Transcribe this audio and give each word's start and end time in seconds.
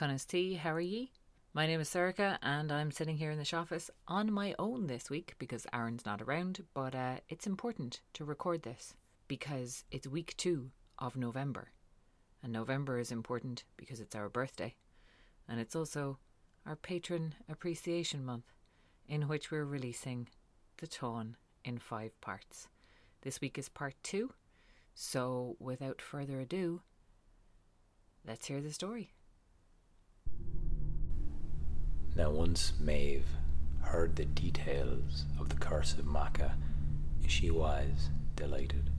Cunnus 0.00 0.26
T, 0.26 0.54
how 0.54 0.72
are 0.72 0.80
ye? 0.80 1.12
My 1.52 1.66
name 1.66 1.78
is 1.78 1.90
Serica, 1.90 2.38
and 2.42 2.72
I'm 2.72 2.90
sitting 2.90 3.18
here 3.18 3.30
in 3.30 3.38
the 3.38 3.54
office 3.54 3.90
on 4.08 4.32
my 4.32 4.54
own 4.58 4.86
this 4.86 5.10
week 5.10 5.34
because 5.38 5.66
Aaron's 5.74 6.06
not 6.06 6.22
around, 6.22 6.64
but 6.72 6.94
uh, 6.94 7.16
it's 7.28 7.46
important 7.46 8.00
to 8.14 8.24
record 8.24 8.62
this 8.62 8.94
because 9.28 9.84
it's 9.90 10.06
week 10.06 10.32
two 10.38 10.70
of 10.98 11.16
November. 11.16 11.72
And 12.42 12.50
November 12.50 12.98
is 12.98 13.12
important 13.12 13.64
because 13.76 14.00
it's 14.00 14.14
our 14.14 14.30
birthday, 14.30 14.74
and 15.46 15.60
it's 15.60 15.76
also 15.76 16.16
our 16.64 16.76
patron 16.76 17.34
appreciation 17.46 18.24
month, 18.24 18.54
in 19.06 19.28
which 19.28 19.50
we're 19.50 19.66
releasing 19.66 20.28
The 20.78 20.86
Táin 20.86 21.34
in 21.62 21.76
five 21.76 22.18
parts. 22.22 22.68
This 23.20 23.42
week 23.42 23.58
is 23.58 23.68
part 23.68 23.96
two, 24.02 24.32
so 24.94 25.56
without 25.60 26.00
further 26.00 26.40
ado, 26.40 26.80
let's 28.26 28.46
hear 28.46 28.62
the 28.62 28.72
story. 28.72 29.12
Now, 32.20 32.28
once 32.28 32.74
Maeve 32.78 33.24
heard 33.80 34.14
the 34.14 34.26
details 34.26 35.24
of 35.38 35.48
the 35.48 35.56
curse 35.56 35.94
of 35.94 36.04
Macha, 36.04 36.54
she 37.26 37.50
was 37.50 38.10
delighted. 38.36 38.90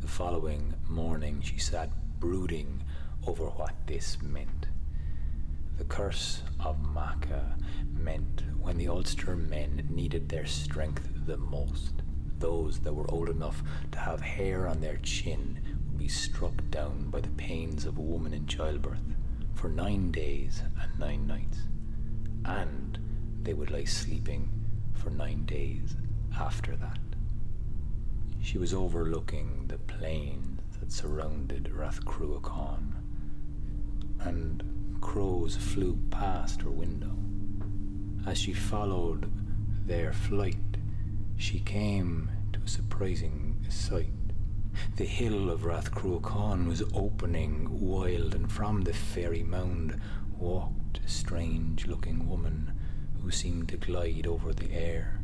The 0.00 0.08
following 0.08 0.74
morning, 0.88 1.40
she 1.40 1.60
sat 1.60 1.88
brooding 2.18 2.82
over 3.28 3.44
what 3.44 3.74
this 3.86 4.20
meant. 4.20 4.66
The 5.78 5.84
curse 5.84 6.42
of 6.58 6.80
Macha 6.80 7.56
meant 7.92 8.42
when 8.58 8.76
the 8.76 8.88
Ulster 8.88 9.36
men 9.36 9.86
needed 9.88 10.28
their 10.28 10.46
strength 10.46 11.08
the 11.26 11.36
most, 11.36 12.02
those 12.40 12.80
that 12.80 12.92
were 12.92 13.08
old 13.08 13.28
enough 13.28 13.62
to 13.92 14.00
have 14.00 14.20
hair 14.20 14.66
on 14.66 14.80
their 14.80 14.96
chin 14.96 15.60
would 15.86 15.98
be 15.98 16.08
struck 16.08 16.60
down 16.70 17.08
by 17.08 17.20
the 17.20 17.28
pains 17.28 17.86
of 17.86 17.98
a 17.98 18.02
woman 18.02 18.34
in 18.34 18.48
childbirth 18.48 19.14
for 19.54 19.68
nine 19.68 20.10
days 20.10 20.64
and 20.82 20.98
nine 20.98 21.24
nights 21.28 21.68
and 22.58 22.98
they 23.42 23.54
would 23.54 23.70
lie 23.70 23.84
sleeping 23.84 24.50
for 24.92 25.10
nine 25.10 25.44
days 25.44 25.96
after 26.38 26.76
that. 26.76 26.98
She 28.42 28.58
was 28.58 28.74
overlooking 28.74 29.66
the 29.68 29.78
plain 29.78 30.58
that 30.78 30.90
surrounded 30.90 31.70
Rathcruachan, 31.72 32.94
and 34.20 34.98
crows 35.00 35.56
flew 35.56 35.98
past 36.10 36.62
her 36.62 36.70
window. 36.70 37.16
As 38.28 38.38
she 38.38 38.52
followed 38.52 39.30
their 39.86 40.12
flight, 40.12 40.56
she 41.36 41.60
came 41.60 42.30
to 42.52 42.60
a 42.60 42.68
surprising 42.68 43.64
sight. 43.68 44.08
The 44.96 45.04
hill 45.04 45.50
of 45.50 45.62
Rathcruachan 45.62 46.66
was 46.66 46.82
opening 46.94 47.80
wild, 47.80 48.34
and 48.34 48.50
from 48.50 48.82
the 48.82 48.92
fairy 48.92 49.42
mound 49.42 50.00
walked 50.38 50.79
strange 51.06 51.86
looking 51.86 52.28
woman 52.28 52.72
who 53.22 53.30
seemed 53.30 53.68
to 53.68 53.76
glide 53.76 54.26
over 54.26 54.52
the 54.52 54.72
air. 54.72 55.20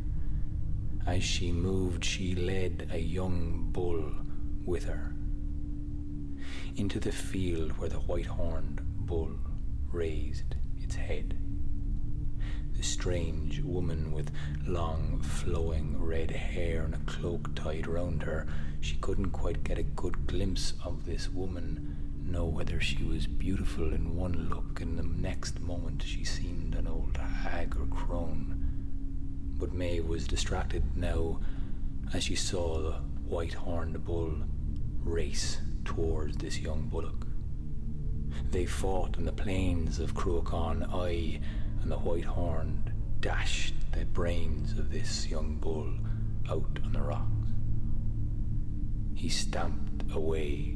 As 1.05 1.23
she 1.23 1.51
moved, 1.51 2.05
she 2.05 2.35
led 2.35 2.89
a 2.91 2.99
young 2.99 3.69
bull 3.71 4.13
with 4.65 4.85
her 4.85 5.13
into 6.75 6.99
the 6.99 7.11
field 7.11 7.71
where 7.79 7.89
the 7.89 7.99
white 7.99 8.27
horned 8.27 8.81
bull 9.05 9.31
raised 9.91 10.55
its 10.79 10.95
head. 10.95 11.35
The 12.75 12.83
strange 12.83 13.61
woman 13.61 14.11
with 14.11 14.31
long, 14.65 15.21
flowing 15.21 15.99
red 15.99 16.29
hair 16.29 16.83
and 16.83 16.93
a 16.93 17.11
cloak 17.11 17.55
tied 17.55 17.87
round 17.87 18.23
her, 18.23 18.47
she 18.79 18.95
couldn't 18.97 19.31
quite 19.31 19.63
get 19.63 19.79
a 19.79 19.83
good 19.83 20.27
glimpse 20.27 20.73
of 20.85 21.05
this 21.05 21.29
woman 21.29 22.06
know 22.27 22.45
whether 22.45 22.79
she 22.79 23.03
was 23.03 23.27
beautiful 23.27 23.93
in 23.93 24.15
one 24.15 24.49
look, 24.49 24.81
and 24.81 24.97
the 24.97 25.03
next 25.03 25.59
moment 25.59 26.03
she 26.03 26.23
seemed 26.23 26.75
an 26.75 26.87
old 26.87 27.17
hag 27.17 27.75
or 27.77 27.85
crone. 27.87 28.63
But 29.57 29.73
Maeve 29.73 30.07
was 30.07 30.27
distracted 30.27 30.83
now 30.95 31.39
as 32.13 32.23
she 32.23 32.35
saw 32.35 32.81
the 32.81 32.93
white 33.27 33.53
horned 33.53 34.03
bull 34.05 34.35
race 35.03 35.59
towards 35.85 36.37
this 36.37 36.59
young 36.59 36.87
bullock. 36.89 37.25
They 38.51 38.65
fought 38.65 39.17
on 39.17 39.25
the 39.25 39.31
plains 39.31 39.99
of 39.99 40.13
Cruachan 40.13 40.87
Aí, 40.93 41.41
and 41.81 41.91
the 41.91 41.97
white 41.97 42.25
horned 42.25 42.91
dashed 43.19 43.73
the 43.91 44.05
brains 44.05 44.77
of 44.77 44.91
this 44.91 45.27
young 45.27 45.55
bull 45.55 45.91
out 46.49 46.79
on 46.85 46.93
the 46.93 47.01
rocks. 47.01 47.23
He 49.15 49.29
stamped 49.29 50.11
away 50.13 50.75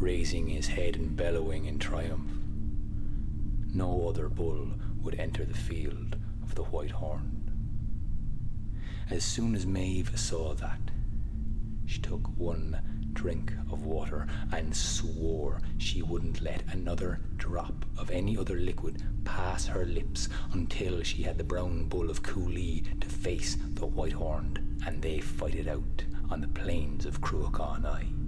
raising 0.00 0.48
his 0.48 0.66
head 0.66 0.96
and 0.96 1.14
bellowing 1.14 1.66
in 1.66 1.78
triumph. 1.78 2.32
No 3.74 4.08
other 4.08 4.28
bull 4.28 4.68
would 5.02 5.20
enter 5.20 5.44
the 5.44 5.54
field 5.54 6.16
of 6.42 6.54
the 6.54 6.64
White 6.64 6.90
Horn. 6.90 7.36
As 9.10 9.24
soon 9.24 9.54
as 9.54 9.66
Maeve 9.66 10.18
saw 10.18 10.54
that, 10.54 10.80
she 11.84 12.00
took 12.00 12.26
one 12.38 12.80
drink 13.12 13.52
of 13.70 13.84
water 13.84 14.26
and 14.52 14.74
swore 14.74 15.60
she 15.76 16.00
wouldn't 16.00 16.40
let 16.40 16.62
another 16.72 17.20
drop 17.36 17.84
of 17.98 18.10
any 18.10 18.38
other 18.38 18.56
liquid 18.56 19.02
pass 19.24 19.66
her 19.66 19.84
lips 19.84 20.28
until 20.52 21.02
she 21.02 21.24
had 21.24 21.36
the 21.36 21.44
brown 21.44 21.84
bull 21.84 22.08
of 22.08 22.22
Cooley 22.22 22.84
to 23.00 23.08
face 23.08 23.58
the 23.74 23.86
white 23.86 24.12
horned 24.12 24.60
and 24.86 25.02
they 25.02 25.20
fight 25.20 25.56
it 25.56 25.68
out 25.68 26.04
on 26.30 26.40
the 26.40 26.48
plains 26.48 27.04
of 27.04 27.20
Cruachan 27.20 27.84
Aí. 27.84 28.19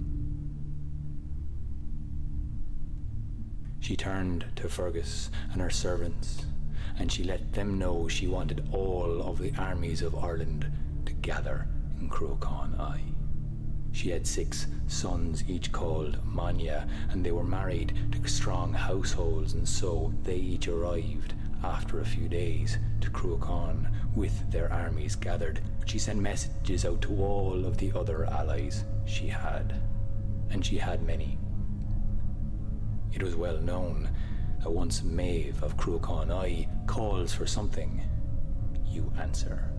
She 3.83 3.97
turned 3.97 4.45
to 4.55 4.69
Fergus 4.69 5.29
and 5.51 5.61
her 5.61 5.69
servants, 5.69 6.45
and 6.97 7.11
she 7.11 7.21
let 7.25 7.51
them 7.51 7.77
know 7.77 8.07
she 8.07 8.27
wanted 8.27 8.65
all 8.71 9.21
of 9.21 9.39
the 9.39 9.53
armies 9.57 10.01
of 10.01 10.15
Ireland 10.15 10.71
to 11.05 11.11
gather 11.11 11.67
in 11.99 12.07
Cruachan 12.07 12.79
Aí. 12.79 13.13
She 13.91 14.09
had 14.09 14.25
six 14.25 14.67
sons, 14.87 15.43
each 15.49 15.73
called 15.73 16.17
Maine, 16.25 16.87
and 17.09 17.25
they 17.25 17.33
were 17.33 17.43
married 17.43 17.93
to 18.13 18.25
strong 18.25 18.71
households, 18.71 19.53
and 19.53 19.67
so 19.67 20.13
they 20.23 20.37
each 20.37 20.69
arrived 20.69 21.33
after 21.61 21.99
a 21.99 22.05
few 22.05 22.29
days 22.29 22.77
to 23.01 23.09
Cruachan 23.09 23.91
with 24.15 24.49
their 24.49 24.71
armies 24.71 25.17
gathered. 25.17 25.59
She 25.85 25.99
sent 25.99 26.21
messages 26.21 26.85
out 26.85 27.01
to 27.01 27.21
all 27.21 27.65
of 27.65 27.75
the 27.79 27.91
other 27.91 28.23
allies 28.27 28.85
she 29.05 29.27
had, 29.27 29.75
and 30.49 30.65
she 30.65 30.77
had 30.77 31.03
many. 31.03 31.37
It 33.13 33.21
was 33.21 33.35
well 33.35 33.59
known 33.59 34.09
that 34.63 34.71
once 34.71 35.03
Maeve 35.03 35.61
of 35.61 35.77
Cruachan 35.77 36.29
Aí 36.31 36.67
calls 36.87 37.31
for 37.31 37.45
something, 37.45 38.01
you 38.87 39.13
answer. 39.19 39.69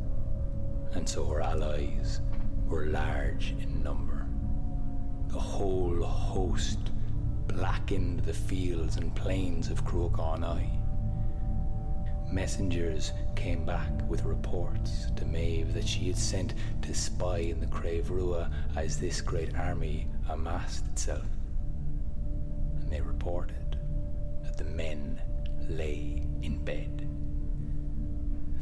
And 0.92 1.08
so 1.08 1.26
her 1.26 1.40
allies 1.40 2.20
were 2.68 2.86
large 2.86 3.56
in 3.60 3.82
number. 3.82 4.28
The 5.28 5.40
whole 5.40 6.00
host 6.04 6.78
blackened 7.48 8.20
the 8.20 8.32
fields 8.32 8.98
and 8.98 9.12
plains 9.16 9.68
of 9.68 9.84
Cruachan 9.84 10.44
Aí. 10.44 10.70
Messengers 12.32 13.12
came 13.34 13.64
back 13.64 13.90
with 14.08 14.24
reports 14.24 15.10
to 15.16 15.24
Maeve 15.24 15.74
that 15.74 15.88
she 15.88 16.06
had 16.06 16.16
sent 16.16 16.54
to 16.82 16.94
spy 16.94 17.38
in 17.38 17.58
the 17.58 17.66
Craobh 17.66 18.10
Rua 18.10 18.48
as 18.76 19.00
this 19.00 19.20
great 19.20 19.56
army 19.56 20.06
amassed 20.28 20.86
itself 20.86 21.26
they 22.94 23.00
reported 23.00 23.76
that 24.44 24.56
the 24.56 24.62
men 24.62 25.20
lay 25.68 26.24
in 26.42 26.64
bed. 26.64 27.08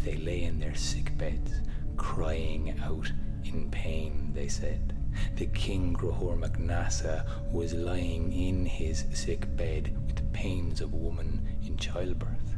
They 0.04 0.16
lay 0.16 0.44
in 0.44 0.59
their 0.59 0.75
sick 0.75 1.19
beds, 1.19 1.60
crying 1.98 2.75
out 2.82 3.12
in 3.44 3.70
pain, 3.70 4.32
they 4.32 4.48
said. 4.48 4.97
The 5.37 5.44
King 5.48 5.94
Conchobar 5.94 6.38
MacNessa 6.38 7.26
was 7.53 7.75
lying 7.75 8.32
in 8.32 8.65
his 8.65 9.04
sick 9.12 9.54
bed 9.54 9.94
with 10.06 10.16
the 10.16 10.22
pains 10.32 10.81
of 10.81 10.94
a 10.94 10.97
woman 10.97 11.47
in 11.67 11.76
childbirth. 11.76 12.56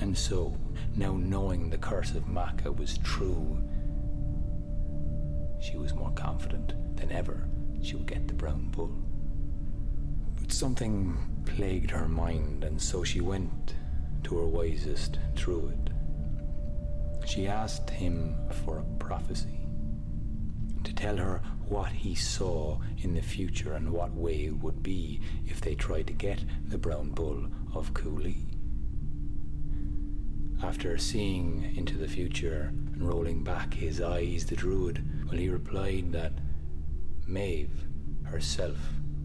And 0.00 0.16
so, 0.16 0.56
now 0.96 1.12
knowing 1.12 1.68
the 1.68 1.76
curse 1.76 2.14
of 2.14 2.26
Macha 2.26 2.72
was 2.72 2.96
true, 3.04 3.62
she 5.60 5.76
was 5.76 5.92
more 5.92 6.12
confident 6.12 6.72
than 6.96 7.12
ever 7.12 7.46
she 7.82 7.96
would 7.96 8.06
get 8.06 8.28
the 8.28 8.34
brown 8.34 8.70
bull. 8.70 9.01
Something 10.52 11.16
plagued 11.46 11.90
her 11.90 12.06
mind, 12.06 12.62
and 12.62 12.80
so 12.80 13.02
she 13.02 13.20
went 13.20 13.74
to 14.22 14.36
her 14.36 14.46
wisest 14.46 15.18
druid. 15.34 15.90
She 17.24 17.48
asked 17.48 17.88
him 17.88 18.36
for 18.64 18.78
a 18.78 18.98
prophecy 18.98 19.66
to 20.84 20.94
tell 20.94 21.16
her 21.16 21.42
what 21.68 21.90
he 21.90 22.14
saw 22.14 22.78
in 22.98 23.14
the 23.14 23.22
future 23.22 23.72
and 23.72 23.90
what 23.90 24.12
way 24.14 24.44
it 24.44 24.62
would 24.62 24.82
be 24.82 25.20
if 25.46 25.60
they 25.62 25.74
tried 25.74 26.06
to 26.08 26.12
get 26.12 26.44
the 26.68 26.78
brown 26.78 27.10
bull 27.10 27.46
of 27.74 27.94
Cooley. 27.94 28.36
After 30.62 30.96
seeing 30.98 31.74
into 31.76 31.96
the 31.96 32.06
future 32.06 32.72
and 32.92 33.02
rolling 33.02 33.42
back 33.42 33.74
his 33.74 34.00
eyes, 34.00 34.44
the 34.44 34.54
druid, 34.54 35.02
well, 35.26 35.38
he 35.38 35.48
replied 35.48 36.12
that 36.12 36.34
Maeve 37.26 37.84
herself 38.24 38.76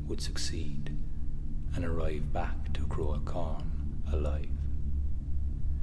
would 0.07 0.21
succeed 0.21 0.97
and 1.77 1.85
arrive 1.85 2.33
back 2.33 2.74
to 2.74 2.81
Cruachan 2.88 3.63
alive. 4.12 4.50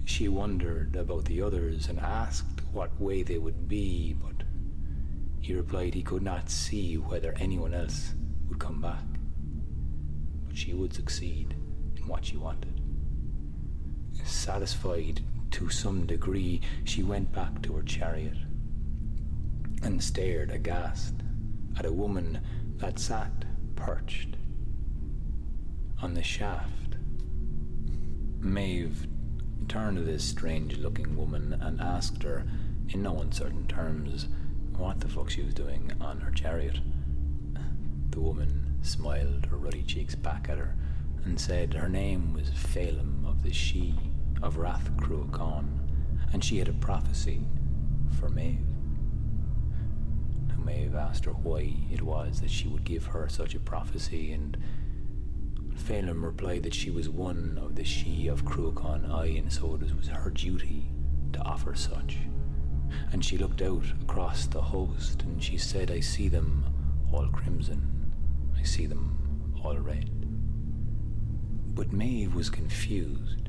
She 0.05 0.27
wondered 0.27 0.97
about 0.97 1.25
the 1.27 1.41
others 1.41 1.87
and 1.87 2.01
asked 2.01 2.63
what 2.73 3.01
way 3.01 3.23
they 3.23 3.39
would 3.39 3.69
be, 3.69 4.13
but 4.21 4.45
he 5.39 5.55
replied 5.55 5.95
he 5.95 6.03
could 6.03 6.23
not 6.23 6.51
see 6.51 6.97
whether 6.97 7.33
anyone 7.39 7.73
else 7.75 8.13
would 8.49 8.59
come 8.59 8.81
back. 8.81 9.05
But 10.49 10.59
she 10.59 10.75
would 10.75 10.93
succeed 10.93 11.55
in 11.97 12.09
what 12.09 12.25
she 12.25 12.39
wanted. 12.39 12.81
Satisfied 14.25 15.21
to 15.53 15.71
some 15.71 16.07
degree, 16.07 16.61
she 16.83 17.05
went 17.05 17.31
back 17.31 17.63
to 17.63 17.75
her 17.75 17.85
chariot 17.85 18.37
and 19.85 20.03
stared 20.03 20.51
aghast 20.51 21.15
at 21.79 21.87
a 21.87 21.93
woman 21.93 22.41
that 22.79 22.99
sat 22.99 23.45
perched 23.77 24.35
on 26.03 26.15
the 26.15 26.23
shaft. 26.23 26.97
Maeve 28.41 29.07
turned 29.69 29.97
to 29.97 30.03
this 30.03 30.25
strange 30.25 30.77
looking 30.79 31.17
woman 31.17 31.55
and 31.61 31.81
asked 31.81 32.23
her, 32.23 32.45
in 32.91 33.03
no 33.03 33.19
uncertain 33.21 33.67
terms, 33.67 34.29
what 34.77 35.01
the 35.01 35.09
fuck 35.09 35.31
she 35.31 35.43
was 35.43 35.55
doing 35.55 35.91
on 36.01 36.21
her 36.21 36.31
chariot. 36.31 36.79
The 38.11 38.21
woman 38.21 38.79
smiled 38.83 39.47
her 39.47 39.57
ruddy 39.57 39.83
cheeks 39.83 40.15
back 40.15 40.49
at 40.49 40.59
her 40.59 40.77
and 41.25 41.41
said 41.41 41.75
her 41.75 41.89
name 41.89 42.35
was 42.35 42.51
Fedelm 42.51 43.27
of 43.27 43.43
the 43.43 43.51
Sídhe 43.51 43.97
of 44.43 44.59
Rath 44.59 44.91
Cruachan, 44.99 45.67
and 46.33 46.45
she 46.45 46.59
had 46.59 46.69
a 46.69 46.75
prophecy 46.75 47.41
for 48.21 48.29
Maeve. 48.29 48.59
Now 50.49 50.63
Maeve 50.63 50.95
asked 50.95 51.25
her 51.25 51.33
why 51.33 51.75
it 51.91 52.03
was 52.03 52.41
that 52.43 52.51
she 52.51 52.69
would 52.69 52.85
give 52.85 53.07
her 53.07 53.29
such 53.29 53.55
a 53.55 53.61
prophecy, 53.61 54.33
and 54.33 54.59
Fedelm 55.77 56.23
replied 56.23 56.63
that 56.63 56.75
she 56.75 56.91
was 56.91 57.09
one 57.09 57.59
of 57.63 57.75
the 57.75 57.83
Sídhe 57.83 58.31
of 58.31 58.45
Cruachan 58.45 59.09
Aí, 59.11 59.39
and 59.39 59.53
so 59.53 59.75
it 59.75 59.97
was 59.97 60.09
her 60.09 60.31
duty 60.31 60.87
to 61.33 61.41
offer 61.41 61.75
such. 61.75 62.19
And 63.13 63.25
she 63.25 63.39
looked 63.39 63.61
out 63.61 63.85
across 64.03 64.47
the 64.47 64.63
host, 64.63 65.23
and 65.23 65.43
she 65.43 65.59
said, 65.59 65.91
I 65.91 66.01
see 66.01 66.29
them 66.29 66.65
all 67.13 67.29
crimson, 67.29 68.13
I 68.59 68.63
see 68.63 68.87
them 68.87 69.55
all 69.63 69.77
red. 69.79 70.11
But 71.75 71.93
Maeve 71.93 72.35
was 72.35 72.51
confused. 72.51 73.49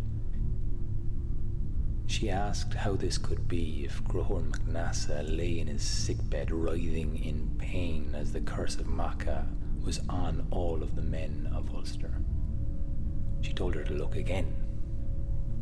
She 2.08 2.30
asked 2.30 2.74
how 2.74 2.96
this 2.96 3.18
could 3.18 3.48
be 3.48 3.86
if 3.86 4.04
Conchobar 4.06 4.52
MacNessa 4.52 5.38
lay 5.38 5.60
in 5.60 5.68
his 5.68 5.84
sickbed 5.84 6.52
writhing 6.52 7.18
in 7.24 7.56
pain 7.58 8.14
as 8.16 8.32
the 8.32 8.42
curse 8.42 8.76
of 8.78 8.88
Macha 8.88 9.48
was 9.84 10.00
on 10.10 10.48
all 10.50 10.82
of 10.82 10.96
the 10.96 11.02
men 11.02 11.50
of 11.54 11.74
Ulster. 11.74 12.15
Told 13.56 13.76
her 13.76 13.84
to 13.86 13.94
look 13.94 14.18
again. 14.18 14.54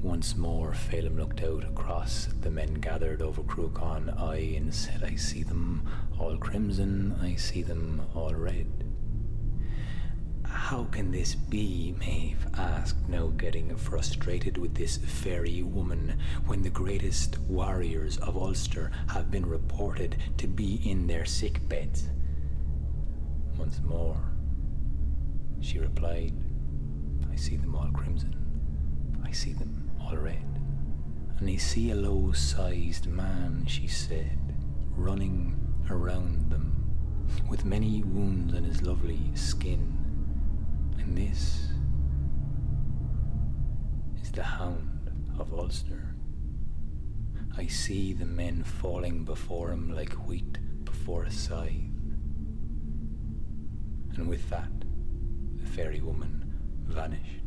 Once 0.02 0.36
more, 0.36 0.72
Fedelm 0.72 1.16
looked 1.16 1.44
out 1.44 1.64
across 1.64 2.28
the 2.42 2.50
men 2.50 2.74
gathered 2.74 3.22
over 3.22 3.44
Cruachan 3.44 4.20
Aí 4.20 4.58
and 4.58 4.74
said, 4.74 5.04
I 5.04 5.16
see 5.16 5.44
them 5.44 5.88
all 6.20 6.36
crimson, 6.38 7.16
I 7.22 7.36
see 7.36 7.62
them 7.62 8.02
all 8.16 8.34
red. 8.34 8.68
How 10.44 10.86
can 10.86 11.12
this 11.12 11.36
be? 11.36 11.96
Maeve 12.00 12.48
asked, 12.56 13.08
now 13.08 13.28
getting 13.28 13.76
frustrated 13.78 14.58
with 14.58 14.74
this 14.74 14.98
fairy 14.98 15.62
woman, 15.62 16.20
when 16.48 16.64
the 16.64 16.70
greatest 16.70 17.38
warriors 17.42 18.18
of 18.18 18.36
Ulster 18.36 18.92
have 19.10 19.30
been 19.30 19.46
reported 19.46 20.18
to 20.38 20.48
be 20.48 20.82
in 20.84 21.06
their 21.06 21.26
sick 21.26 21.66
beds. 21.70 22.10
Once 23.58 23.80
more, 23.86 24.18
she 25.62 25.80
replied, 25.80 26.34
I 27.34 27.36
see 27.36 27.58
them 27.58 27.74
all 27.74 27.90
crimson. 27.92 28.36
I 29.26 29.32
see 29.32 29.54
them 29.54 29.90
all 30.00 30.16
red. 30.16 30.60
And 31.40 31.50
I 31.50 31.56
see 31.56 31.90
a 31.90 31.96
low 31.96 32.32
sized 32.32 33.08
man, 33.08 33.66
she 33.68 33.88
said, 33.88 34.38
running 34.96 35.60
around 35.90 36.52
them, 36.52 36.86
with 37.50 37.66
many 37.66 38.04
wounds 38.04 38.54
on 38.54 38.64
his 38.64 38.84
lovely 38.84 39.20
skin. 39.34 39.98
And 41.00 41.18
this 41.18 41.70
is 44.22 44.32
the 44.32 44.44
hound 44.44 45.12
of 45.40 45.52
Ulster. 45.56 46.14
I 47.58 47.66
see 47.66 48.14
the 48.14 48.26
men 48.28 48.64
falling 48.64 49.26
before 49.26 49.72
him 49.72 49.92
like 49.92 50.14
wheat 50.28 50.60
before 50.86 51.24
a 51.24 51.32
scythe. 51.32 51.72
And 54.18 54.30
with 54.30 54.48
that, 54.52 54.72
the 55.58 55.66
fairy 55.66 56.00
woman 56.00 56.43
vanished. 56.88 57.42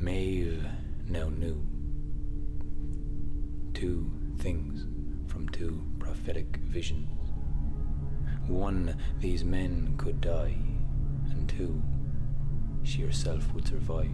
Maeve 0.00 0.64
now 1.08 1.28
knew 1.28 1.66
two 3.72 4.10
things 4.38 4.86
from 5.30 5.48
two 5.48 5.84
prophetic 5.98 6.58
visions. 6.58 7.08
One, 8.46 8.96
these 9.20 9.44
men 9.44 9.94
could 9.96 10.20
die, 10.20 10.56
and 11.30 11.48
two, 11.48 11.82
she 12.82 13.02
herself 13.02 13.52
would 13.54 13.66
survive. 13.66 14.10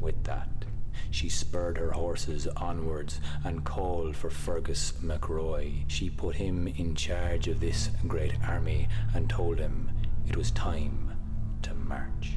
With 0.00 0.22
that, 0.24 0.64
she 1.10 1.28
spurred 1.28 1.76
her 1.76 1.90
horses 1.90 2.46
onwards 2.56 3.20
and 3.44 3.64
called 3.64 4.16
for 4.16 4.30
Fergus 4.30 4.92
MacRoy. 5.02 5.84
She 5.88 6.08
put 6.08 6.36
him 6.36 6.68
in 6.68 6.94
charge 6.94 7.48
of 7.48 7.60
this 7.60 7.90
great 8.06 8.34
army 8.46 8.88
and 9.14 9.28
told 9.28 9.58
him 9.58 9.90
it 10.28 10.36
was 10.36 10.50
time 10.52 11.12
to 11.62 11.74
march. 11.74 12.34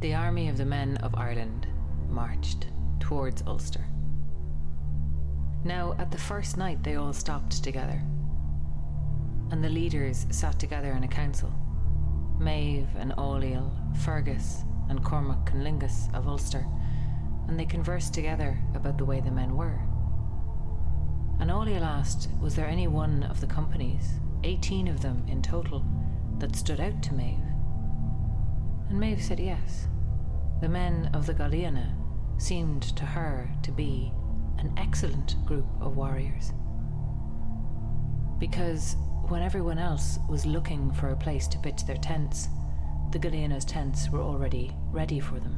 The 0.00 0.14
army 0.14 0.48
of 0.48 0.56
the 0.56 0.64
men 0.64 0.98
of 0.98 1.14
Ireland 1.14 1.66
marched 2.08 2.66
towards 3.00 3.42
Ulster. 3.46 3.84
Now, 5.64 5.96
at 5.98 6.12
the 6.12 6.18
first 6.18 6.56
night, 6.56 6.84
they 6.84 6.94
all 6.94 7.12
stopped 7.12 7.64
together, 7.64 8.00
and 9.50 9.64
the 9.64 9.68
leaders 9.68 10.26
sat 10.30 10.60
together 10.60 10.92
in 10.92 11.02
a 11.02 11.08
council. 11.08 11.52
Maeve 12.38 12.88
and 12.96 13.12
Ailill, 13.12 13.70
Fergus 14.04 14.64
and 14.88 15.02
Cormac 15.04 15.46
Conn 15.46 15.64
Longas 15.64 16.08
of 16.14 16.28
Ulster, 16.28 16.66
and 17.48 17.58
they 17.58 17.64
conversed 17.64 18.14
together 18.14 18.58
about 18.74 18.98
the 18.98 19.04
way 19.04 19.20
the 19.20 19.30
men 19.30 19.56
were. 19.56 19.80
And 21.40 21.50
Ailill 21.50 21.82
asked, 21.82 22.28
was 22.40 22.54
there 22.54 22.66
any 22.66 22.88
one 22.88 23.22
of 23.24 23.40
the 23.40 23.46
companies, 23.46 24.20
eighteen 24.44 24.88
of 24.88 25.00
them 25.00 25.24
in 25.28 25.42
total, 25.42 25.84
that 26.38 26.56
stood 26.56 26.80
out 26.80 27.02
to 27.04 27.14
Maeve? 27.14 27.38
And 28.88 29.00
Maeve 29.00 29.22
said 29.22 29.40
yes. 29.40 29.88
The 30.60 30.68
men 30.68 31.10
of 31.12 31.26
the 31.26 31.34
Galliana 31.34 31.92
seemed 32.38 32.82
to 32.96 33.04
her 33.04 33.50
to 33.62 33.72
be 33.72 34.12
an 34.58 34.72
excellent 34.76 35.36
group 35.44 35.66
of 35.80 35.96
warriors. 35.96 36.52
Because 38.38 38.96
when 39.28 39.42
everyone 39.42 39.78
else 39.78 40.20
was 40.28 40.46
looking 40.46 40.92
for 40.92 41.08
a 41.08 41.16
place 41.16 41.48
to 41.48 41.58
pitch 41.58 41.84
their 41.84 41.96
tents, 41.96 42.48
the 43.10 43.18
Galliana's 43.18 43.64
tents 43.64 44.08
were 44.08 44.20
already 44.20 44.72
ready 44.92 45.18
for 45.18 45.40
them. 45.40 45.54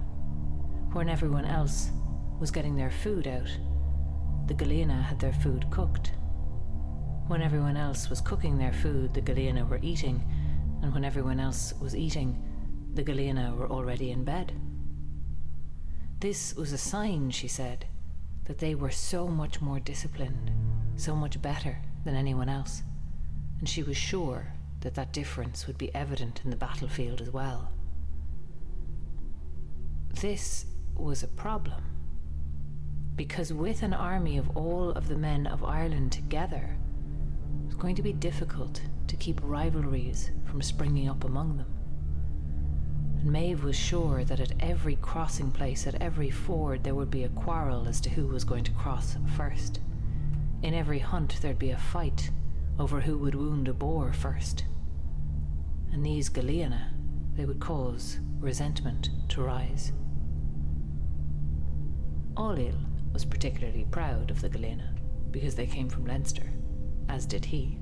When 0.94 1.10
everyone 1.10 1.44
else 1.44 1.90
was 2.40 2.50
getting 2.50 2.76
their 2.76 2.90
food 2.90 3.26
out, 3.26 3.50
the 4.46 4.54
Galliana 4.54 5.02
had 5.02 5.20
their 5.20 5.34
food 5.34 5.66
cooked. 5.70 6.12
When 7.26 7.42
everyone 7.42 7.76
else 7.76 8.08
was 8.08 8.22
cooking 8.22 8.56
their 8.56 8.72
food, 8.72 9.12
the 9.12 9.20
Galliana 9.20 9.68
were 9.68 9.80
eating, 9.82 10.25
and 10.80 10.94
when 10.94 11.04
everyone 11.04 11.38
else 11.38 11.75
was 11.78 11.94
eating, 11.94 12.42
the 12.94 13.04
Galliana 13.04 13.54
were 13.54 13.70
already 13.70 14.12
in 14.12 14.25
bed. 14.25 14.54
This 16.20 16.54
was 16.54 16.72
a 16.72 16.78
sign, 16.78 17.30
she 17.30 17.48
said, 17.48 17.84
that 18.46 18.58
they 18.58 18.75
were 18.75 18.90
so 18.90 19.28
much 19.28 19.60
more 19.60 19.78
disciplined, 19.78 20.50
so 20.96 21.14
much 21.14 21.42
better 21.42 21.76
than 22.04 22.14
anyone 22.14 22.48
else 22.48 22.82
and 23.58 23.68
she 23.68 23.82
was 23.82 23.96
sure 23.96 24.52
that 24.80 24.94
that 24.94 25.12
difference 25.12 25.66
would 25.66 25.78
be 25.78 25.94
evident 25.94 26.40
in 26.44 26.50
the 26.50 26.56
battlefield 26.56 27.20
as 27.20 27.30
well. 27.30 27.72
This 30.20 30.66
was 30.96 31.22
a 31.22 31.28
problem, 31.28 31.82
because 33.16 33.52
with 33.52 33.82
an 33.82 33.94
army 33.94 34.38
of 34.38 34.56
all 34.56 34.90
of 34.90 35.08
the 35.08 35.16
men 35.16 35.46
of 35.46 35.64
Ireland 35.64 36.12
together, 36.12 36.76
it 37.62 37.66
was 37.66 37.74
going 37.74 37.96
to 37.96 38.02
be 38.02 38.12
difficult 38.12 38.80
to 39.08 39.16
keep 39.16 39.40
rivalries 39.42 40.30
from 40.44 40.62
springing 40.62 41.08
up 41.08 41.24
among 41.24 41.56
them. 41.56 41.72
And 43.20 43.32
Maeve 43.32 43.64
was 43.64 43.76
sure 43.76 44.22
that 44.24 44.38
at 44.38 44.52
every 44.60 44.96
crossing 44.96 45.50
place, 45.50 45.86
at 45.86 46.00
every 46.00 46.30
ford, 46.30 46.84
there 46.84 46.94
would 46.94 47.10
be 47.10 47.24
a 47.24 47.28
quarrel 47.30 47.88
as 47.88 48.00
to 48.02 48.10
who 48.10 48.28
was 48.28 48.44
going 48.44 48.64
to 48.64 48.72
cross 48.72 49.16
first. 49.36 49.80
In 50.62 50.74
every 50.74 51.00
hunt, 51.00 51.38
there'd 51.40 51.58
be 51.58 51.70
a 51.70 51.78
fight 51.78 52.30
over 52.78 53.00
who 53.00 53.18
would 53.18 53.35
wound 53.35 53.68
a 53.68 53.73
boar 53.73 54.12
first. 54.12 54.64
And 55.92 56.04
these 56.04 56.30
Galliana, 56.30 56.90
they 57.37 57.44
would 57.44 57.61
cause 57.61 58.18
resentment 58.38 59.11
to 59.30 59.42
rise. 59.42 59.92
Ailill 62.35 62.78
was 63.12 63.25
particularly 63.25 63.87
proud 63.90 64.30
of 64.30 64.40
the 64.40 64.49
Galena. 64.49 64.94
because 65.30 65.54
they 65.54 65.66
came 65.66 65.88
from 65.88 66.06
Leinster, 66.06 66.50
as 67.08 67.26
did 67.26 67.44
he. 67.44 67.78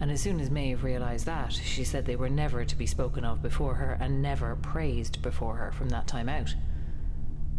And 0.00 0.10
as 0.10 0.20
soon 0.20 0.40
as 0.40 0.50
Maeve 0.50 0.84
realised 0.84 1.26
that, 1.26 1.52
she 1.52 1.84
said 1.84 2.04
they 2.04 2.16
were 2.16 2.28
never 2.28 2.64
to 2.64 2.76
be 2.76 2.86
spoken 2.86 3.24
of 3.24 3.42
before 3.42 3.74
her 3.74 3.96
and 4.00 4.20
never 4.22 4.56
praised 4.56 5.22
before 5.22 5.56
her 5.56 5.72
from 5.72 5.88
that 5.90 6.06
time 6.06 6.28
out. 6.28 6.54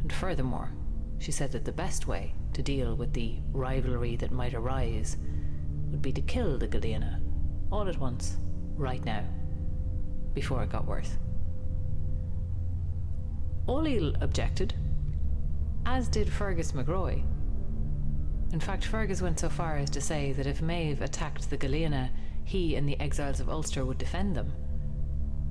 And 0.01 0.11
furthermore, 0.11 0.71
she 1.17 1.31
said 1.31 1.51
that 1.53 1.65
the 1.65 1.71
best 1.71 2.07
way 2.07 2.35
to 2.53 2.61
deal 2.61 2.95
with 2.95 3.13
the 3.13 3.39
rivalry 3.51 4.15
that 4.17 4.31
might 4.31 4.53
arise 4.53 5.17
would 5.95 6.01
be 6.01 6.11
to 6.11 6.21
kill 6.21 6.57
the 6.57 6.67
Galena 6.67 7.21
all 7.71 7.87
at 7.87 7.97
once, 7.97 8.35
right 8.75 9.03
now, 9.05 9.23
before 10.33 10.61
it 10.61 10.69
got 10.69 10.85
worse. 10.85 11.17
Ailill 13.65 14.21
objected, 14.21 14.73
as 15.85 16.09
did 16.09 16.29
Fergus 16.29 16.73
McRoy. 16.73 17.23
In 18.51 18.59
fact, 18.59 18.83
Fergus 18.83 19.21
went 19.21 19.39
so 19.39 19.47
far 19.47 19.77
as 19.77 19.89
to 19.91 20.01
say 20.01 20.33
that 20.33 20.47
if 20.47 20.61
Maeve 20.61 21.01
attacked 21.01 21.49
the 21.49 21.55
Galena, 21.55 22.11
he 22.43 22.75
and 22.75 22.87
the 22.87 22.99
exiles 22.99 23.39
of 23.39 23.47
Ulster 23.47 23.85
would 23.85 23.97
defend 23.97 24.35
them. 24.35 24.51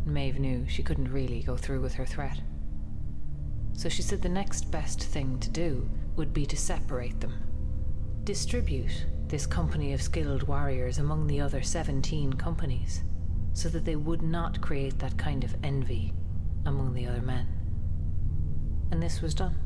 Maeve 0.04 0.38
knew 0.38 0.68
she 0.68 0.82
couldn't 0.82 1.10
really 1.10 1.42
go 1.42 1.56
through 1.56 1.80
with 1.80 1.94
her 1.94 2.04
threat. 2.04 2.38
So 3.72 3.88
she 3.88 4.02
said 4.02 4.20
the 4.20 4.28
next 4.28 4.70
best 4.70 5.02
thing 5.02 5.38
to 5.38 5.48
do 5.48 5.88
would 6.16 6.34
be 6.34 6.44
to 6.44 6.56
separate 6.56 7.18
them. 7.20 7.32
Distribute 8.24 9.06
this 9.34 9.46
company 9.46 9.92
of 9.92 10.00
skilled 10.00 10.44
warriors 10.44 10.98
among 10.98 11.26
the 11.26 11.40
other 11.40 11.60
17 11.60 12.34
companies, 12.34 13.02
so 13.52 13.68
that 13.68 13.84
they 13.84 13.96
would 13.96 14.22
not 14.22 14.60
create 14.60 14.96
that 15.00 15.18
kind 15.18 15.42
of 15.42 15.56
envy 15.64 16.12
among 16.66 16.94
the 16.94 17.04
other 17.04 17.20
men. 17.20 17.44
And 18.92 19.02
this 19.02 19.20
was 19.20 19.34
done. 19.34 19.58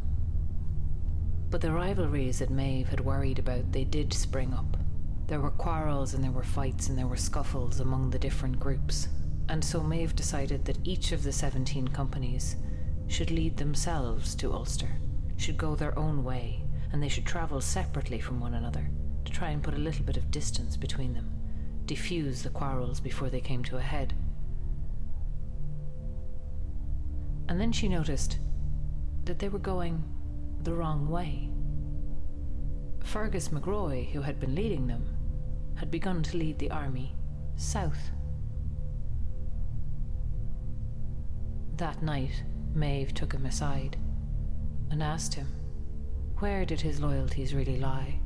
But 1.51 1.61
the 1.61 1.71
rivalries 1.71 2.39
that 2.39 2.49
Maeve 2.49 2.89
had 2.89 3.01
worried 3.01 3.39
about, 3.39 3.71
they 3.71 3.85
did 3.85 4.15
spring 4.15 4.55
up. 4.55 4.79
There 5.27 5.43
were 5.43 5.51
quarrels 5.51 6.15
and 6.15 6.25
there 6.25 6.31
were 6.31 6.45
fights 6.45 6.89
and 6.89 6.97
there 6.97 7.07
were 7.07 7.19
scuffles 7.19 7.81
among 7.81 8.09
the 8.09 8.19
different 8.19 8.59
groups, 8.59 9.09
and 9.51 9.63
so 9.63 9.83
Maeve 9.83 10.17
decided 10.17 10.65
that 10.65 10.79
each 10.83 11.13
of 11.13 11.23
the 11.23 11.33
17 11.33 11.89
companies 11.89 12.57
should 13.07 13.31
lead 13.31 13.59
themselves 13.59 14.35
to 14.37 14.55
Ulster, 14.55 14.99
should 15.37 15.59
go 15.59 15.75
their 15.75 15.99
own 15.99 16.25
way, 16.25 16.65
and 16.91 17.03
they 17.03 17.09
should 17.11 17.27
travel 17.27 17.61
separately 17.61 18.19
from 18.19 18.41
one 18.41 18.55
another 18.55 18.89
to 19.29 19.35
try 19.35 19.51
and 19.51 19.63
put 19.63 19.75
a 19.75 19.79
little 19.79 20.05
bit 20.05 20.17
of 20.17 20.31
distance 20.31 20.77
between 20.77 21.13
them, 21.13 21.31
diffuse 21.85 22.43
the 22.43 22.51
quarrels 22.51 22.99
before 22.99 23.29
they 23.29 23.41
came 23.41 23.63
to 23.65 23.77
a 23.77 23.83
head. 23.83 24.15
And 27.49 27.61
then 27.61 27.73
she 27.73 27.89
noticed 27.89 28.39
that 29.25 29.39
they 29.39 29.51
were 29.51 29.59
going 29.59 30.03
the 30.63 30.73
wrong 30.73 31.09
way. 31.09 31.51
Fergus 33.05 33.49
McRoy, 33.49 34.11
who 34.11 34.23
had 34.23 34.41
been 34.41 34.55
leading 34.55 34.87
them, 34.87 35.17
had 35.75 35.91
begun 35.91 36.23
to 36.23 36.37
lead 36.37 36.59
the 36.59 36.71
army 36.71 37.15
south. 37.57 38.11
That 41.77 42.03
night, 42.03 42.43
Maeve 42.75 43.15
took 43.15 43.33
him 43.33 43.47
aside 43.47 43.97
and 44.91 45.03
asked 45.03 45.35
him 45.35 45.49
where 46.39 46.65
did 46.65 46.81
his 46.81 47.01
loyalties 47.01 47.53
really 47.53 47.79
lie? 47.79 48.21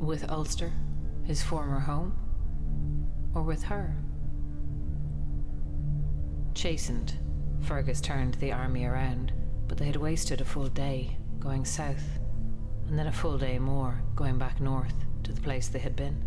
With 0.00 0.30
Ulster, 0.30 0.72
his 1.24 1.42
former 1.42 1.78
home, 1.78 2.16
or 3.34 3.42
with 3.42 3.62
her? 3.64 3.94
Chastened, 6.54 7.14
Fergus 7.60 8.00
turned 8.00 8.34
the 8.34 8.52
army 8.52 8.86
around, 8.86 9.32
but 9.68 9.78
they 9.78 9.84
had 9.84 9.96
wasted 9.96 10.40
a 10.40 10.44
full 10.44 10.68
day 10.68 11.16
going 11.38 11.64
south, 11.64 12.18
and 12.88 12.98
then 12.98 13.06
a 13.06 13.12
full 13.12 13.38
day 13.38 13.58
more 13.58 14.02
going 14.16 14.38
back 14.38 14.60
north 14.60 15.04
to 15.22 15.32
the 15.32 15.40
place 15.40 15.68
they 15.68 15.78
had 15.78 15.94
been. 15.94 16.24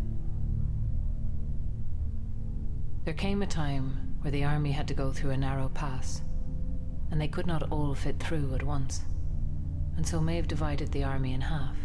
There 3.04 3.14
came 3.14 3.42
a 3.42 3.48
time 3.48 4.16
where 4.22 4.32
the 4.32 4.46
army 4.46 4.72
had 4.72 4.88
to 4.88 4.94
go 4.94 5.12
through 5.12 5.32
a 5.32 5.38
narrow 5.38 5.68
pass 5.68 6.22
and 7.12 7.22
they 7.22 7.28
could 7.28 7.46
not 7.46 7.70
all 7.72 7.94
fit 7.94 8.20
through 8.20 8.56
at 8.56 8.64
once. 8.64 9.02
And 9.98 10.08
so 10.08 10.20
Maeve 10.20 10.48
divided 10.48 10.92
the 10.92 11.04
army 11.04 11.34
in 11.34 11.42
half. 11.42 11.76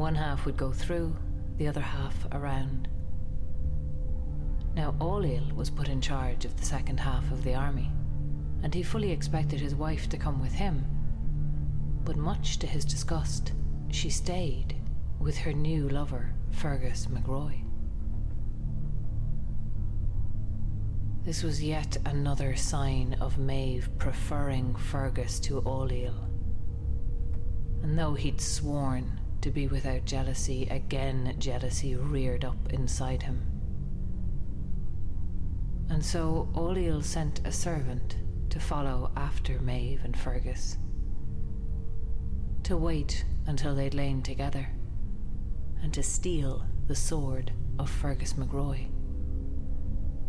One 0.00 0.14
half 0.14 0.46
would 0.46 0.56
go 0.56 0.72
through, 0.72 1.14
the 1.58 1.68
other 1.68 1.82
half 1.82 2.26
around. 2.32 2.88
Now 4.74 4.92
Ailill 4.92 5.52
was 5.52 5.68
put 5.68 5.90
in 5.90 6.00
charge 6.00 6.46
of 6.46 6.56
the 6.56 6.64
second 6.64 6.98
half 6.98 7.30
of 7.30 7.44
the 7.44 7.54
army, 7.54 7.92
and 8.62 8.72
he 8.72 8.82
fully 8.82 9.10
expected 9.10 9.60
his 9.60 9.74
wife 9.74 10.08
to 10.08 10.16
come 10.16 10.40
with 10.40 10.52
him. 10.52 10.86
But 12.02 12.16
much 12.16 12.58
to 12.60 12.66
his 12.66 12.86
disgust, 12.86 13.52
she 13.90 14.08
stayed 14.08 14.74
with 15.18 15.36
her 15.36 15.52
new 15.52 15.86
lover, 15.90 16.32
Fergus 16.50 17.06
McRoy. 17.08 17.62
This 21.24 21.42
was 21.42 21.62
yet 21.62 21.98
another 22.06 22.56
sign 22.56 23.18
of 23.20 23.36
Maeve 23.36 23.90
preferring 23.98 24.74
Fergus 24.76 25.38
to 25.40 25.60
Ailill. 25.60 26.26
And 27.82 27.98
though 27.98 28.14
he'd 28.14 28.40
sworn 28.40 29.19
to 29.42 29.50
be 29.50 29.66
without 29.66 30.04
jealousy, 30.04 30.66
again 30.70 31.34
jealousy 31.38 31.96
reared 31.96 32.44
up 32.44 32.72
inside 32.72 33.22
him. 33.22 33.42
And 35.88 36.04
so 36.04 36.48
Ailill 36.54 37.02
sent 37.02 37.40
a 37.46 37.52
servant 37.52 38.16
to 38.50 38.60
follow 38.60 39.10
after 39.16 39.58
Maeve 39.60 40.00
and 40.04 40.16
Fergus, 40.16 40.78
to 42.64 42.76
wait 42.76 43.24
until 43.46 43.74
they'd 43.74 43.94
lain 43.94 44.22
together, 44.22 44.68
and 45.82 45.92
to 45.94 46.02
steal 46.02 46.64
the 46.86 46.96
sword 46.96 47.52
of 47.78 47.90
Fergus 47.90 48.34
McRoy 48.34 48.88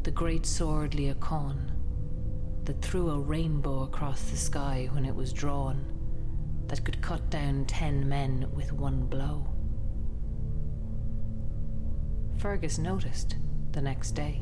the 0.04 0.12
great 0.12 0.48
sword 0.48 0.96
Leacon, 0.96 1.72
that 2.64 2.82
threw 2.82 3.12
a 3.12 3.20
rainbow 3.20 3.84
across 3.84 4.24
the 4.24 4.38
sky 4.38 4.90
when 4.94 5.06
it 5.06 5.14
was 5.14 5.32
drawn, 5.32 5.86
that 6.72 6.86
could 6.86 7.02
cut 7.02 7.30
down 7.30 7.66
ten 7.66 8.08
men 8.08 8.48
with 8.56 8.72
one 8.72 9.06
blow. 9.06 9.46
Fergus 12.38 12.78
noticed 12.78 13.36
the 13.74 13.82
next 13.82 14.12
day, 14.12 14.42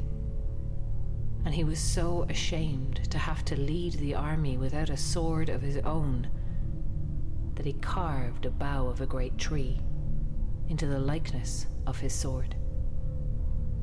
and 1.44 1.56
he 1.56 1.64
was 1.64 1.80
so 1.80 2.28
ashamed 2.30 3.10
to 3.10 3.18
have 3.18 3.44
to 3.46 3.60
lead 3.60 3.94
the 3.94 4.14
army 4.14 4.58
without 4.58 4.92
a 4.92 4.96
sword 4.96 5.50
of 5.50 5.64
his 5.64 5.78
own 5.78 6.30
that 7.56 7.66
he 7.66 7.74
carved 7.74 8.46
a 8.46 8.52
bough 8.52 8.86
of 8.86 9.02
a 9.02 9.08
great 9.08 9.40
tree 9.40 9.82
into 10.70 10.86
the 10.86 11.00
likeness 11.00 11.66
of 11.88 12.00
his 12.00 12.14
sword, 12.14 12.56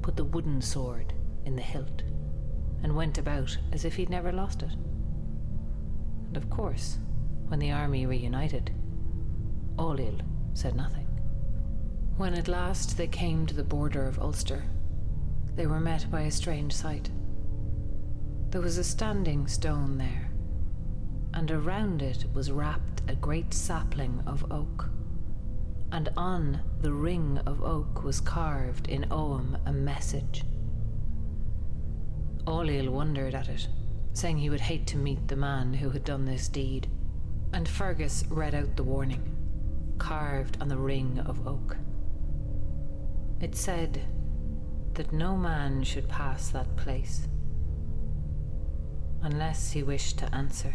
put 0.02 0.14
the 0.14 0.24
wooden 0.24 0.62
sword 0.62 1.12
in 1.44 1.56
the 1.56 1.62
hilt 1.62 2.04
and 2.84 2.94
went 2.94 3.18
about 3.18 3.58
as 3.72 3.84
if 3.84 3.96
he'd 3.96 4.08
never 4.08 4.30
lost 4.30 4.62
it. 4.62 4.72
And 6.28 6.36
of 6.36 6.48
course, 6.48 6.98
when 7.48 7.58
the 7.58 7.72
army 7.72 8.06
reunited, 8.06 8.72
Ailill 9.76 10.20
said 10.54 10.74
nothing. 10.74 11.06
When 12.16 12.34
at 12.34 12.48
last 12.48 12.96
they 12.96 13.06
came 13.06 13.46
to 13.46 13.54
the 13.54 13.62
border 13.62 14.06
of 14.06 14.18
Ulster, 14.18 14.64
they 15.54 15.66
were 15.66 15.80
met 15.80 16.10
by 16.10 16.22
a 16.22 16.30
strange 16.30 16.72
sight. 16.72 17.10
There 18.50 18.60
was 18.60 18.78
a 18.78 18.84
standing 18.84 19.46
stone 19.46 19.98
there, 19.98 20.30
and 21.34 21.50
around 21.50 22.02
it 22.02 22.24
was 22.32 22.50
wrapped 22.50 23.02
a 23.08 23.14
great 23.14 23.52
sapling 23.52 24.22
of 24.26 24.50
oak. 24.50 24.88
And 25.92 26.08
on 26.16 26.60
the 26.80 26.92
ring 26.92 27.38
of 27.46 27.62
oak 27.62 28.02
was 28.02 28.20
carved 28.20 28.88
in 28.88 29.06
Ogham 29.10 29.58
a 29.66 29.72
message 29.72 30.44
Ailill 32.46 32.90
wondered 32.90 33.34
at 33.34 33.48
it, 33.48 33.68
saying 34.12 34.38
he 34.38 34.50
would 34.50 34.60
hate 34.60 34.86
to 34.88 34.96
meet 34.96 35.28
the 35.28 35.36
man 35.36 35.74
who 35.74 35.90
had 35.90 36.04
done 36.04 36.24
this 36.24 36.48
deed. 36.48 36.88
And 37.56 37.66
Fergus 37.66 38.22
read 38.28 38.54
out 38.54 38.76
the 38.76 38.82
warning, 38.82 39.34
carved 39.96 40.58
on 40.60 40.68
the 40.68 40.76
ring 40.76 41.18
of 41.20 41.48
oak. 41.48 41.78
It 43.40 43.56
said 43.56 43.98
that 44.92 45.10
no 45.10 45.38
man 45.38 45.82
should 45.82 46.06
pass 46.06 46.50
that 46.50 46.76
place 46.76 47.26
unless 49.22 49.72
he 49.72 49.82
wished 49.82 50.18
to 50.18 50.34
answer 50.34 50.74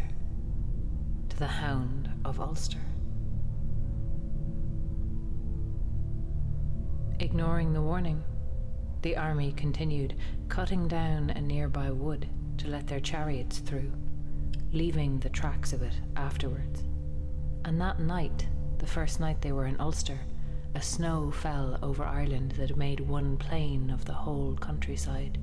to 1.28 1.38
the 1.38 1.46
Hound 1.46 2.10
of 2.24 2.40
Ulster. 2.40 2.80
Ignoring 7.20 7.74
the 7.74 7.80
warning, 7.80 8.24
the 9.02 9.16
army 9.16 9.52
continued, 9.52 10.16
cutting 10.48 10.88
down 10.88 11.30
a 11.30 11.40
nearby 11.40 11.92
wood 11.92 12.28
to 12.58 12.66
let 12.66 12.88
their 12.88 12.98
chariots 12.98 13.58
through, 13.58 13.92
leaving 14.72 15.18
the 15.18 15.28
tracks 15.28 15.72
of 15.72 15.82
it 15.82 15.94
afterwards. 16.16 16.82
And 17.64 17.80
that 17.80 18.00
night, 18.00 18.46
the 18.78 18.86
first 18.86 19.20
night 19.20 19.40
they 19.40 19.52
were 19.52 19.66
in 19.66 19.78
Ulster, 19.80 20.18
a 20.74 20.80
snow 20.80 21.30
fell 21.30 21.78
over 21.82 22.04
Ireland 22.04 22.52
that 22.52 22.76
made 22.76 23.00
one 23.00 23.36
plain 23.36 23.90
of 23.90 24.06
the 24.06 24.14
whole 24.14 24.56
countryside, 24.56 25.38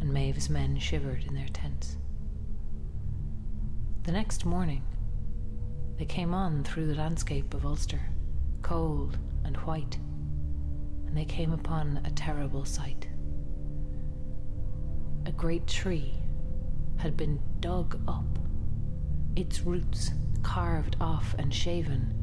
and 0.00 0.12
Maeve's 0.12 0.50
men 0.50 0.78
shivered 0.78 1.24
in 1.24 1.34
their 1.34 1.48
tents. 1.48 1.96
The 4.02 4.12
next 4.12 4.44
morning, 4.44 4.82
they 5.96 6.04
came 6.04 6.34
on 6.34 6.62
through 6.62 6.88
the 6.88 6.94
landscape 6.94 7.54
of 7.54 7.64
Ulster, 7.64 8.00
cold 8.60 9.16
and 9.44 9.56
white, 9.58 9.96
and 11.06 11.16
they 11.16 11.24
came 11.24 11.52
upon 11.52 12.00
a 12.04 12.10
terrible 12.10 12.66
sight. 12.66 13.08
A 15.24 15.32
great 15.32 15.66
tree 15.66 16.18
had 16.96 17.16
been 17.16 17.40
dug 17.60 18.00
up, 18.08 18.38
its 19.36 19.60
roots 19.62 20.12
carved 20.42 20.96
off 21.00 21.34
and 21.38 21.52
shaven, 21.52 22.14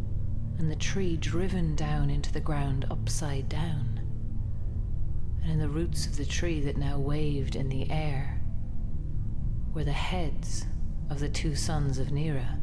and 0.57 0.69
the 0.71 0.75
tree 0.75 1.17
driven 1.17 1.75
down 1.75 2.09
into 2.09 2.31
the 2.31 2.39
ground 2.39 2.85
upside 2.89 3.49
down. 3.49 3.99
And 5.41 5.51
in 5.51 5.59
the 5.59 5.69
roots 5.69 6.05
of 6.05 6.17
the 6.17 6.25
tree 6.25 6.61
that 6.61 6.77
now 6.77 6.99
waved 6.99 7.55
in 7.55 7.69
the 7.69 7.89
air 7.89 8.41
were 9.73 9.83
the 9.83 9.91
heads 9.91 10.65
of 11.09 11.19
the 11.19 11.29
two 11.29 11.55
sons 11.55 11.97
of 11.97 12.11
Nera 12.11 12.59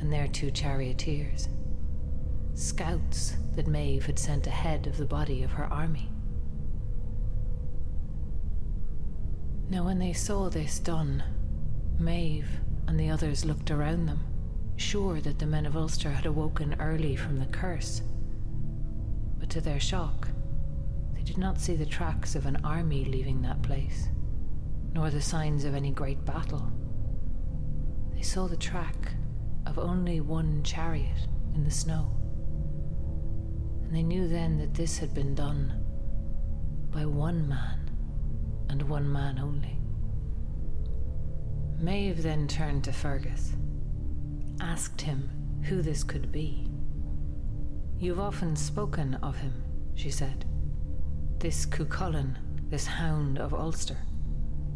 and 0.00 0.12
their 0.12 0.28
two 0.28 0.50
charioteers, 0.50 1.48
scouts 2.54 3.36
that 3.54 3.66
Maeve 3.66 4.06
had 4.06 4.18
sent 4.18 4.46
ahead 4.46 4.86
of 4.86 4.96
the 4.96 5.04
body 5.04 5.42
of 5.42 5.52
her 5.52 5.66
army. 5.66 6.10
Now, 9.70 9.84
when 9.84 9.98
they 9.98 10.14
saw 10.14 10.48
this 10.48 10.78
done, 10.78 11.22
Maeve 11.98 12.48
and 12.86 12.98
the 12.98 13.10
others 13.10 13.44
looked 13.44 13.70
around 13.70 14.06
them, 14.06 14.20
sure 14.76 15.20
that 15.20 15.38
the 15.38 15.46
men 15.46 15.66
of 15.66 15.76
Ulster 15.76 16.10
had 16.10 16.24
awoken 16.24 16.74
early 16.80 17.16
from 17.16 17.38
the 17.38 17.46
curse. 17.46 18.00
But 19.38 19.50
to 19.50 19.60
their 19.60 19.78
shock, 19.78 20.28
they 21.14 21.22
did 21.22 21.36
not 21.36 21.60
see 21.60 21.76
the 21.76 21.84
tracks 21.84 22.34
of 22.34 22.46
an 22.46 22.64
army 22.64 23.04
leaving 23.04 23.42
that 23.42 23.62
place, 23.62 24.08
nor 24.94 25.10
the 25.10 25.20
signs 25.20 25.64
of 25.64 25.74
any 25.74 25.90
great 25.90 26.24
battle. 26.24 26.72
They 28.14 28.22
saw 28.22 28.48
the 28.48 28.56
track 28.56 29.12
of 29.66 29.78
only 29.78 30.22
one 30.22 30.62
chariot 30.62 31.28
in 31.54 31.62
the 31.62 31.70
snow. 31.70 32.16
And 33.82 33.94
they 33.94 34.02
knew 34.02 34.28
then 34.28 34.56
that 34.58 34.72
this 34.72 34.96
had 34.96 35.12
been 35.12 35.34
done 35.34 35.84
by 36.90 37.04
one 37.04 37.46
man 37.46 37.77
and 38.68 38.82
one 38.88 39.10
man 39.10 39.38
only. 39.38 39.78
Maeve 41.80 42.22
then 42.22 42.48
turned 42.48 42.84
to 42.84 42.92
Fergus, 42.92 43.52
asked 44.60 45.00
him 45.00 45.30
who 45.64 45.80
this 45.82 46.02
could 46.02 46.32
be. 46.32 46.68
You've 47.98 48.20
often 48.20 48.56
spoken 48.56 49.14
of 49.16 49.36
him, 49.36 49.62
she 49.94 50.10
said. 50.10 50.44
This 51.38 51.66
Cuchulainn, 51.66 52.36
this 52.68 52.86
hound 52.86 53.38
of 53.38 53.54
Ulster. 53.54 53.98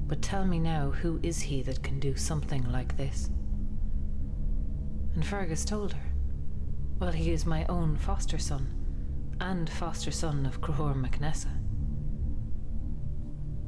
But 0.07 0.23
tell 0.23 0.45
me 0.45 0.59
now, 0.59 0.91
who 0.91 1.19
is 1.23 1.41
he 1.41 1.63
that 1.63 1.83
can 1.83 1.99
do 1.99 2.17
something 2.17 2.71
like 2.71 2.97
this? 2.97 3.31
And 5.15 5.25
Fergus 5.25 5.65
told 5.65 5.93
her, 5.93 6.13
Well, 6.99 7.13
he 7.13 7.33
is 7.33 7.47
my 7.47 7.65
own 7.67 7.97
foster 7.97 8.39
son, 8.39 8.69
and 9.41 9.69
foster 9.69 10.11
son 10.11 10.47
of 10.47 10.61
Conchobar 10.61 10.95
MacNessa. 10.95 11.49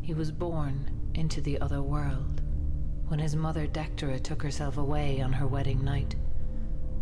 He 0.04 0.12
was 0.12 0.30
born 0.30 0.90
into 1.14 1.40
the 1.40 1.58
other 1.62 1.80
world 1.80 2.42
when 3.08 3.18
his 3.18 3.34
mother 3.34 3.66
Dectera 3.66 4.20
took 4.20 4.42
herself 4.42 4.76
away 4.76 5.22
on 5.22 5.32
her 5.32 5.46
wedding 5.46 5.82
night 5.82 6.14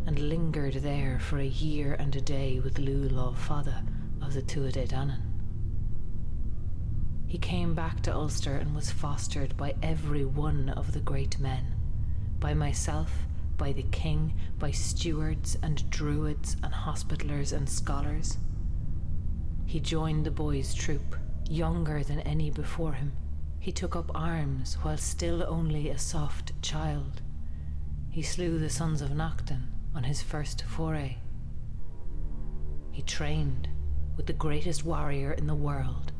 and 0.06 0.16
lingered 0.20 0.74
there 0.74 1.18
for 1.18 1.40
a 1.40 1.44
year 1.44 1.94
and 1.94 2.14
a 2.14 2.20
day 2.20 2.60
with 2.60 2.78
Lulov 2.78 3.36
father 3.36 3.82
of 4.20 4.34
the 4.34 4.42
Tuatha 4.42 4.86
Danann. 4.86 5.20
He 7.26 7.38
came 7.38 7.74
back 7.74 8.02
to 8.02 8.14
Ulster 8.14 8.54
and 8.54 8.72
was 8.72 8.92
fostered 8.92 9.56
by 9.56 9.74
every 9.82 10.24
one 10.24 10.68
of 10.68 10.92
the 10.92 11.00
great 11.00 11.40
men, 11.40 11.74
by 12.38 12.54
myself 12.54 13.10
by 13.56 13.72
the 13.72 13.82
king, 13.90 14.32
by 14.60 14.70
stewards 14.70 15.58
and 15.60 15.90
druids 15.90 16.56
and 16.62 16.72
hospitallers 16.72 17.52
and 17.52 17.68
scholars. 17.68 18.38
He 19.66 19.80
joined 19.80 20.24
the 20.24 20.30
boys' 20.30 20.72
troop, 20.72 21.16
younger 21.52 22.02
than 22.02 22.20
any 22.20 22.50
before 22.50 22.94
him. 22.94 23.12
He 23.60 23.70
took 23.70 23.94
up 23.94 24.10
arms 24.14 24.78
while 24.82 24.96
still 24.96 25.44
only 25.46 25.90
a 25.90 25.98
soft 25.98 26.60
child. 26.62 27.20
He 28.10 28.22
slew 28.22 28.58
the 28.58 28.70
sons 28.70 29.02
of 29.02 29.10
Nechtan 29.10 29.66
on 29.94 30.04
his 30.04 30.22
first 30.22 30.62
foray. 30.62 31.18
He 32.90 33.02
trained 33.02 33.68
with 34.16 34.26
the 34.26 34.32
greatest 34.32 34.84
warrior 34.84 35.32
in 35.32 35.46
the 35.46 35.54
world, 35.54 36.12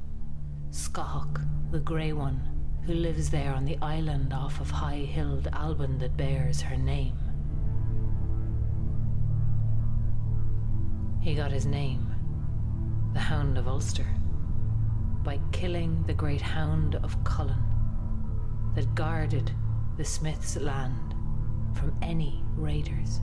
Scáthach, 0.71 1.45
the 1.71 1.81
Grey 1.81 2.13
One, 2.13 2.49
who 2.85 2.95
lives 2.95 3.31
there 3.31 3.53
on 3.55 3.65
the 3.65 3.79
island 3.81 4.33
off 4.33 4.61
of 4.61 4.71
high 4.71 4.97
hilled 4.97 5.49
Alban 5.53 5.99
that 5.99 6.17
bears 6.17 6.61
her 6.61 6.77
name. 6.77 7.19
He 11.23 11.35
got 11.35 11.53
his 11.53 11.67
name, 11.67 12.15
the 13.15 13.21
Hound 13.21 13.57
of 13.57 13.69
Ulster, 13.69 14.07
by 15.25 15.41
killing 15.53 16.03
the 16.07 16.15
great 16.15 16.41
Hound 16.41 16.97
of 16.97 17.23
Culann 17.25 17.63
that 18.75 18.95
guarded 18.95 19.51
the 19.97 20.05
Smith's 20.05 20.57
land 20.57 21.15
from 21.75 21.97
any 22.03 22.43
raiders. 22.57 23.21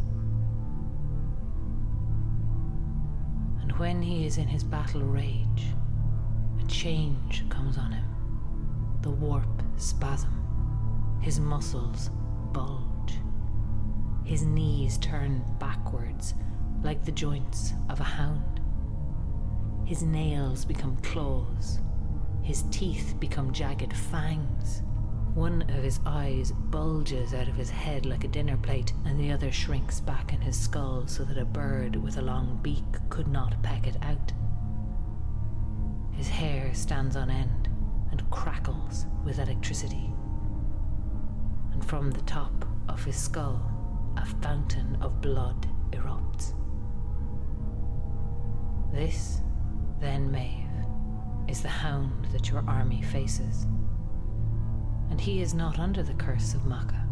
And 3.62 3.72
when 3.78 4.02
he 4.02 4.26
is 4.26 4.38
in 4.38 4.48
his 4.48 4.64
battle 4.64 5.02
rage, 5.02 5.66
a 6.62 6.66
change 6.68 7.48
comes 7.50 7.78
on 7.78 7.92
him. 7.92 8.06
The 9.02 9.10
warp 9.10 9.64
spasm. 9.78 10.36
His 11.22 11.40
muscles 11.40 12.10
bulge. 12.54 13.16
His 14.24 14.44
knees 14.44 14.98
turn 15.00 15.44
backwards 15.60 16.34
like 16.84 17.04
the 17.04 17.12
joints 17.12 17.74
of 17.90 18.00
a 18.00 18.04
hound. 18.04 18.62
His 19.86 20.04
nails 20.04 20.66
become 20.66 20.96
claws, 20.98 21.80
his 22.50 22.64
teeth 22.72 23.14
become 23.20 23.54
jagged 23.54 23.96
fangs. 23.96 24.82
One 25.36 25.62
of 25.70 25.84
his 25.84 26.00
eyes 26.04 26.52
bulges 26.52 27.36
out 27.36 27.48
of 27.48 27.54
his 27.54 27.70
head 27.70 28.08
like 28.08 28.24
a 28.24 28.28
dinner 28.28 28.58
plate, 28.58 28.92
and 29.06 29.20
the 29.20 29.32
other 29.32 29.52
shrinks 29.52 30.00
back 30.00 30.34
in 30.34 30.42
his 30.42 30.60
skull 30.60 31.06
so 31.06 31.24
that 31.26 31.38
a 31.38 31.46
bird 31.46 31.96
with 31.96 32.18
a 32.18 32.24
long 32.24 32.60
beak 32.64 32.84
could 33.10 33.28
not 33.28 33.62
peck 33.62 33.86
it 33.86 33.98
out. 34.02 34.34
His 36.12 36.28
hair 36.28 36.74
stands 36.74 37.16
on 37.16 37.30
end 37.30 37.70
and 38.10 38.28
crackles 38.32 39.06
with 39.24 39.38
electricity. 39.38 40.10
And 41.72 41.86
from 41.86 42.10
the 42.10 42.24
top 42.24 42.66
of 42.88 43.04
his 43.04 43.16
skull, 43.16 43.62
a 44.18 44.26
fountain 44.26 44.98
of 45.02 45.22
blood 45.22 45.68
erupts. 45.92 46.54
This, 48.92 49.42
then 50.02 50.32
Maeve, 50.32 50.69
is 51.50 51.62
the 51.62 51.68
hound 51.68 52.28
that 52.32 52.50
your 52.50 52.64
army 52.68 53.02
faces. 53.02 53.66
And 55.10 55.20
he 55.20 55.42
is 55.42 55.56
not 55.56 55.80
under 55.80 56.04
the 56.04 56.14
curse 56.14 56.54
of 56.54 56.68
Macha, 56.68 57.08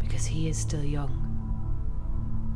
because 0.00 0.26
he 0.26 0.48
is 0.48 0.58
still 0.58 0.82
young, 0.82 1.22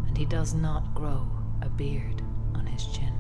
and 0.08 0.18
he 0.18 0.24
does 0.24 0.52
not 0.52 0.92
grow 0.92 1.24
a 1.62 1.68
beard 1.68 2.20
on 2.56 2.66
his 2.66 2.84
chin. 2.86 3.12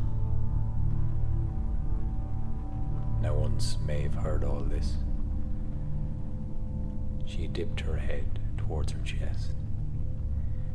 Now, 3.22 3.34
once 3.34 3.78
Maeve 3.86 4.14
heard 4.14 4.42
all 4.42 4.62
this, 4.62 4.96
she 7.26 7.46
dipped 7.46 7.80
her 7.80 7.96
head 7.96 8.40
towards 8.58 8.90
her 8.90 9.02
chest, 9.04 9.52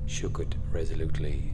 shook 0.05 0.39
it 0.39 0.55
resolutely, 0.71 1.51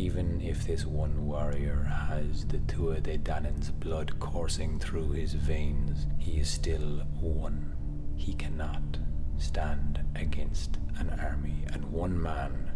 even 0.00 0.40
if 0.40 0.66
this 0.66 0.86
one 0.86 1.26
warrior 1.26 1.82
has 1.82 2.46
the 2.46 2.56
Tuatha 2.60 3.18
Danann's 3.18 3.70
blood 3.70 4.18
coursing 4.18 4.78
through 4.78 5.10
his 5.10 5.34
veins, 5.34 6.06
he 6.18 6.40
is 6.40 6.48
still 6.48 7.02
one. 7.20 7.76
He 8.16 8.32
cannot 8.32 8.96
stand 9.36 10.00
against 10.16 10.78
an 10.96 11.10
army, 11.20 11.66
and 11.74 11.84
one 11.92 12.18
man 12.18 12.70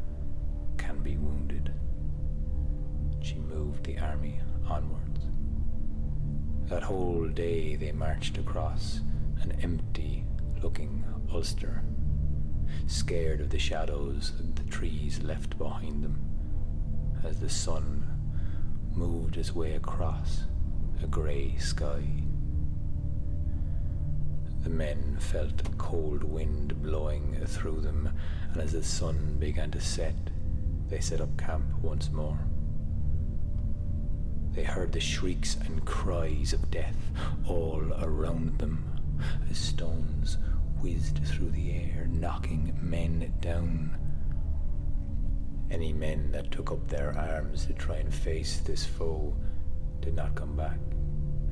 can 0.77 1.03
be 1.03 1.17
wounded. 1.17 1.73
She 3.23 3.37
moved 3.37 3.85
the 3.85 3.99
army 4.01 4.39
onwards. 4.69 5.25
That 6.67 6.83
whole 6.83 7.27
day 7.29 7.75
they 7.77 7.93
marched 7.93 8.37
across 8.37 9.01
an 9.41 9.53
empty 9.63 10.27
looking 10.63 11.03
Ulster, 11.33 11.83
scared 12.87 13.41
of 13.41 13.49
the 13.49 13.59
shadows 13.59 14.33
that 14.37 14.57
the 14.57 14.71
trees 14.71 15.23
left 15.23 15.57
behind 15.57 16.05
them 16.05 16.34
the 17.45 17.51
sun 17.51 18.03
moved 18.95 19.37
its 19.37 19.55
way 19.55 19.75
across 19.75 20.45
a 21.03 21.07
grey 21.07 21.55
sky. 21.59 22.03
The 24.63 24.71
men 24.71 25.19
felt 25.21 25.61
a 25.61 25.71
cold 25.77 26.25
wind 26.25 26.83
blowing 26.83 27.39
through 27.45 27.83
them, 27.83 28.09
and 28.51 28.63
as 28.63 28.73
the 28.73 28.83
sun 28.83 29.37
began 29.39 29.71
to 29.73 29.81
set, 29.83 30.15
they 30.89 31.01
set 31.01 31.21
up 31.21 31.37
camp 31.37 31.67
once 31.83 32.11
more. 32.11 32.39
They 34.53 34.65
heard 34.65 34.93
the 34.93 35.01
shrieks 35.01 35.59
and 35.67 35.85
cries 35.85 36.55
of 36.55 36.71
death 36.71 36.97
all 37.47 37.93
around 38.01 38.59
them 38.59 38.87
as 39.51 39.59
stones 39.59 40.39
whizzed 40.81 41.23
through 41.27 41.51
the 41.51 41.73
air, 41.73 42.09
knocking 42.11 42.75
men 42.81 43.35
down 43.43 43.99
Any 45.75 45.93
men 45.93 46.31
that 46.31 46.53
took 46.53 46.71
up 46.71 46.87
their 46.87 47.19
arms 47.19 47.67
to 47.67 47.73
try 47.73 47.97
and 47.97 48.15
face 48.15 48.59
this 48.59 48.87
foe 48.87 49.35
did 50.01 50.15
not 50.15 50.37
come 50.37 50.55
back, 50.55 50.79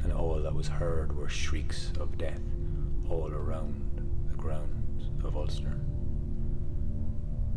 and 0.05 0.13
all 0.13 0.41
that 0.41 0.55
was 0.55 0.69
heard 0.69 1.17
were 1.17 1.29
shrieks 1.29 1.91
of 1.99 2.17
death 2.19 2.41
all 3.11 3.33
around 3.33 4.01
the 4.31 4.37
grounds 4.37 5.11
of 5.25 5.37
Ulster. 5.37 5.77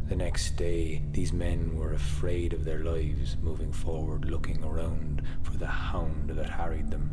The 0.07 0.15
next 0.15 0.55
day, 0.55 1.03
these 1.11 1.31
men 1.31 1.77
were 1.77 1.93
afraid 1.93 2.51
of 2.51 2.65
their 2.65 2.83
lives, 2.83 3.37
moving 3.43 3.71
forward, 3.71 4.25
looking 4.25 4.63
around 4.63 5.21
for 5.43 5.55
the 5.57 5.67
hound 5.67 6.31
that 6.31 6.49
harried 6.49 6.89
them. 6.89 7.11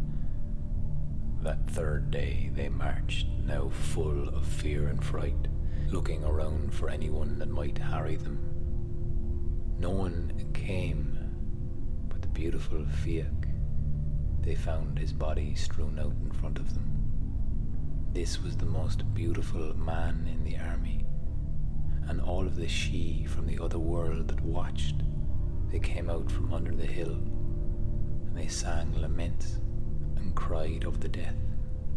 That 1.42 1.68
third 1.68 2.10
day, 2.10 2.50
they 2.54 2.70
marched, 2.70 3.26
now 3.44 3.68
full 3.68 4.30
of 4.30 4.46
fear 4.46 4.88
and 4.88 5.04
fright, 5.04 5.46
looking 5.90 6.24
around 6.24 6.72
for 6.72 6.88
anyone 6.88 7.38
that 7.38 7.50
might 7.50 7.76
harry 7.76 8.16
them. 8.16 8.51
No 9.82 9.90
one 9.90 10.32
came 10.54 11.18
but 12.08 12.22
the 12.22 12.28
beautiful 12.28 12.86
Fiach. 13.02 13.48
They 14.42 14.54
found 14.54 14.96
his 14.96 15.12
body 15.12 15.56
strewn 15.56 15.98
out 15.98 16.14
in 16.22 16.30
front 16.30 16.60
of 16.60 16.72
them. 16.72 16.88
This 18.12 18.40
was 18.40 18.56
the 18.56 18.64
most 18.64 19.12
beautiful 19.12 19.76
man 19.76 20.28
in 20.32 20.44
the 20.44 20.56
army 20.56 21.04
and 22.06 22.20
all 22.20 22.46
of 22.46 22.54
the 22.54 22.66
Sídhe 22.66 23.28
from 23.28 23.48
the 23.48 23.58
other 23.58 23.80
world 23.80 24.28
that 24.28 24.40
watched. 24.42 25.02
They 25.72 25.80
came 25.80 26.08
out 26.08 26.30
from 26.30 26.54
under 26.54 26.76
the 26.76 26.86
hill, 26.86 27.14
and 27.14 28.36
they 28.36 28.46
sang 28.46 28.94
laments 29.00 29.58
and 30.14 30.32
cried 30.36 30.84
of 30.84 31.00
the 31.00 31.08
death 31.08 31.34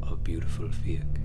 of 0.02 0.24
beautiful 0.24 0.70
Fiach. 0.70 1.22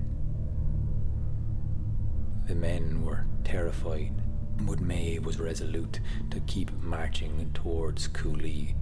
The 2.45 2.53
men 2.53 3.03
were 3.03 3.25
terrified, 3.43 4.20
Maeve 4.67 5.25
was 5.25 5.39
resolute 5.39 5.99
to 6.29 6.39
keep 6.41 6.71
marching 6.81 7.51
towards 7.53 8.07
Cooley. 8.07 8.75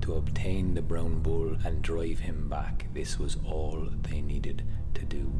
To 0.00 0.14
obtain 0.14 0.74
the 0.74 0.82
brown 0.82 1.20
bull 1.20 1.56
and 1.64 1.82
drive 1.82 2.18
him 2.20 2.48
back, 2.48 2.86
this 2.92 3.18
was 3.18 3.36
all 3.46 3.88
they 4.02 4.20
needed 4.20 4.62
to 4.94 5.04
do. 5.04 5.32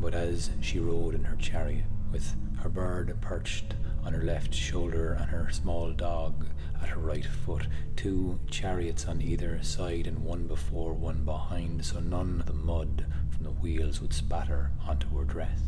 But 0.00 0.14
as 0.14 0.50
she 0.60 0.78
rode 0.78 1.14
in 1.14 1.24
her 1.24 1.36
chariot, 1.36 1.84
with 2.10 2.34
her 2.60 2.68
bird 2.68 3.16
perched 3.20 3.74
on 4.04 4.12
her 4.12 4.22
left 4.22 4.54
shoulder 4.54 5.12
and 5.14 5.30
her 5.30 5.50
small 5.50 5.92
dog 5.92 6.46
at 6.82 6.88
her 6.88 7.00
right 7.00 7.24
foot, 7.24 7.66
two 7.96 8.38
chariots 8.50 9.06
on 9.06 9.20
either 9.22 9.62
side 9.62 10.06
and 10.06 10.24
one 10.24 10.46
before, 10.46 10.92
one 10.92 11.24
behind, 11.24 11.84
so 11.84 12.00
none 12.00 12.40
of 12.40 12.46
the 12.46 12.52
mud 12.52 13.06
from 13.30 13.44
the 13.44 13.50
wheels 13.50 14.00
would 14.00 14.12
spatter 14.12 14.70
onto 14.86 15.08
her 15.16 15.24
dress. 15.24 15.60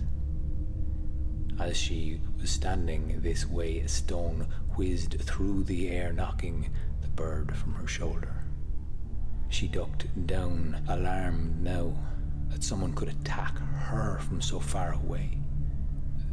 As 1.58 1.76
she 1.76 2.20
was 2.40 2.50
standing 2.50 3.20
this 3.20 3.46
way, 3.46 3.78
a 3.78 3.88
stone 3.88 4.48
whizzed 4.76 5.20
through 5.20 5.64
the 5.64 5.88
air, 5.88 6.12
knocking 6.12 6.70
the 7.00 7.08
bird 7.08 7.56
from 7.56 7.74
her 7.74 7.86
shoulder. 7.86 8.44
She 9.48 9.68
ducked 9.68 10.26
down, 10.26 10.82
alarmed 10.88 11.62
now 11.62 11.96
that 12.50 12.64
someone 12.64 12.92
could 12.92 13.08
attack 13.08 13.56
her 13.58 14.18
from 14.18 14.42
so 14.42 14.58
far 14.58 14.92
away. 14.94 15.38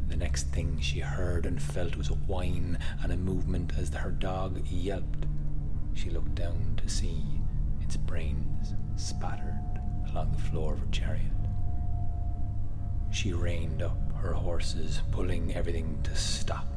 The 0.08 0.18
next 0.18 0.48
thing 0.48 0.80
she 0.80 1.00
heard 1.00 1.46
and 1.46 1.62
felt 1.62 1.96
was 1.96 2.10
a 2.10 2.16
whine 2.16 2.80
and 3.04 3.12
a 3.12 3.18
movement 3.18 3.74
as 3.78 3.94
her 3.94 4.12
dog 4.12 4.66
yelped. 4.68 5.28
She 5.94 6.10
looked 6.10 6.36
down 6.36 6.80
to 6.84 6.90
see 6.90 7.24
its 7.82 7.96
brains 7.96 8.74
spattered 8.96 9.80
along 10.10 10.32
the 10.32 10.42
floor 10.42 10.74
of 10.74 10.80
her 10.80 10.92
chariot. 10.92 11.32
She 13.12 13.34
reined 13.34 13.82
up 13.82 14.11
her 14.22 14.34
horses, 14.34 15.02
pulling 15.12 15.54
everything 15.56 16.00
to 16.04 16.16
stop. 16.16 16.68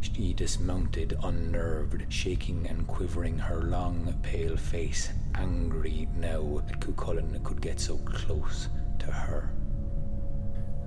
She 0.00 0.32
dismounted, 0.32 1.18
unnerved, 1.24 2.06
shaking 2.08 2.66
and 2.68 2.86
quivering, 2.86 3.38
her 3.38 3.62
long, 3.62 4.14
pale 4.22 4.56
face 4.56 5.10
angry 5.34 6.08
now 6.16 6.62
that 6.66 6.80
Cuchulainn 6.80 7.42
could 7.42 7.60
get 7.60 7.80
so 7.80 7.98
close 7.98 8.68
to 9.00 9.06
her. 9.06 9.50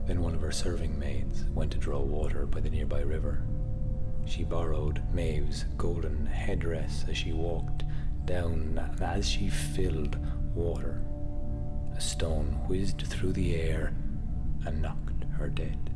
Then 0.05 0.21
one 0.21 0.33
of 0.33 0.41
her 0.41 0.51
serving 0.51 0.97
maids 0.97 1.43
went 1.53 1.71
to 1.71 1.77
draw 1.77 1.99
water 1.99 2.45
by 2.45 2.61
the 2.61 2.69
nearby 2.69 3.01
river. 3.01 3.43
She 4.25 4.43
borrowed 4.43 5.01
Maeve's 5.13 5.65
golden 5.77 6.25
headdress 6.25 7.05
as 7.09 7.17
she 7.17 7.33
walked 7.33 7.83
down, 8.25 8.79
and 8.81 9.01
as 9.01 9.27
she 9.27 9.49
filled 9.49 10.17
water, 10.55 11.01
a 11.95 11.99
stone 11.99 12.59
whizzed 12.67 13.01
through 13.01 13.33
the 13.33 13.55
air 13.55 13.93
and 14.65 14.81
knocked 14.81 15.10
dead. 15.47 15.89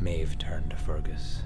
Maeve 0.00 0.36
turned 0.38 0.70
to 0.70 0.76
Fergus. 0.76 1.42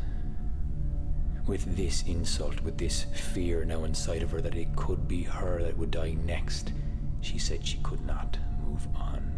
With 1.47 1.77
this 1.77 2.03
insult, 2.03 2.63
with 2.63 2.79
this 2.79 3.05
fear 3.15 3.65
now 3.65 3.85
inside 3.85 4.23
of 4.23 4.31
her 4.31 4.41
that 4.41 4.57
it 4.57 4.75
could 4.77 5.07
be 5.07 5.23
her 5.23 5.63
that 5.63 5.77
would 5.77 5.91
die 5.91 6.17
next, 6.25 6.73
she 7.21 7.39
said 7.39 7.65
she 7.65 7.79
could 7.83 8.05
not 8.07 8.39
move 8.67 8.87
on. 8.97 9.33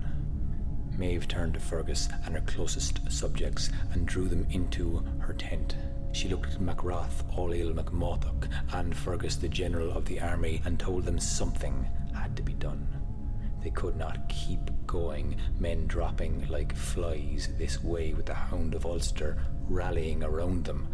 Maeve 0.96 1.28
turned 1.28 1.54
to 1.54 1.60
Fergus 1.60 2.08
and 2.24 2.34
her 2.34 2.40
closest 2.42 3.00
subjects 3.10 3.70
and 3.92 4.06
drew 4.06 4.28
them 4.28 4.46
into 4.50 5.04
her 5.18 5.32
tent. 5.32 5.76
She 6.12 6.28
looked 6.28 6.54
at 6.54 6.60
Macroth, 6.60 7.22
Ailill 7.36 7.74
MacMothach, 7.74 8.48
and 8.72 8.96
Fergus, 8.96 9.36
the 9.36 9.48
general 9.48 9.92
of 9.92 10.06
the 10.06 10.20
army, 10.20 10.62
and 10.64 10.78
told 10.78 11.04
them 11.04 11.20
something 11.20 11.88
had 12.14 12.36
to 12.36 12.42
be 12.42 12.54
done. 12.54 12.97
They 13.62 13.70
could 13.70 13.96
not 13.96 14.28
keep 14.28 14.60
going, 14.86 15.36
men 15.58 15.86
dropping 15.86 16.48
like 16.48 16.74
flies 16.74 17.48
this 17.58 17.82
way 17.82 18.14
with 18.14 18.26
the 18.26 18.34
Hound 18.34 18.74
of 18.74 18.86
Ulster 18.86 19.36
rallying 19.68 20.22
around 20.22 20.64
them, 20.64 20.88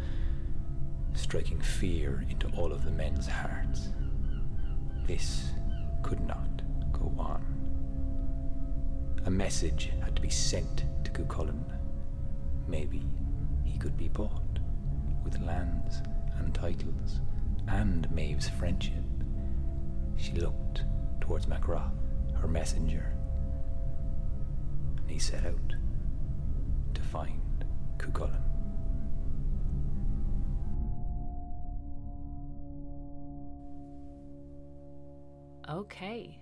striking 1.12 1.61
fear 1.61 2.24
into 2.29 2.48
all 2.57 2.72
of 2.72 2.85
the 2.85 2.90
men's 2.90 3.29
hearts. 3.29 3.90
This 5.07 5.50
could 6.03 6.20
not 6.27 6.62
go 6.92 7.12
on. 7.18 7.44
A 9.27 9.31
message 9.31 9.90
had 10.03 10.16
to 10.16 10.22
be 10.22 10.31
sent 10.31 10.85
to 11.05 11.11
Cuchulainn. 11.11 11.64
Maybe 12.66 13.03
he 13.64 13.79
could 13.79 13.96
be 13.96 14.09
bought 14.09 14.59
with 15.22 15.40
lands 15.42 16.03
and 16.38 16.55
titles 16.55 17.20
and 17.68 18.11
Maeve's 18.11 18.48
friendship. 18.48 19.05
She 20.16 20.33
looked 20.33 20.85
towards 21.20 21.46
Macroth, 21.46 21.92
her 22.44 22.48
messenger, 22.48 23.16
and 24.98 25.11
he 25.11 25.18
set 25.18 25.46
out 25.46 25.74
to 26.92 27.00
find 27.00 27.64
Cuchulainn. 27.96 28.42
Okay. 35.70 36.38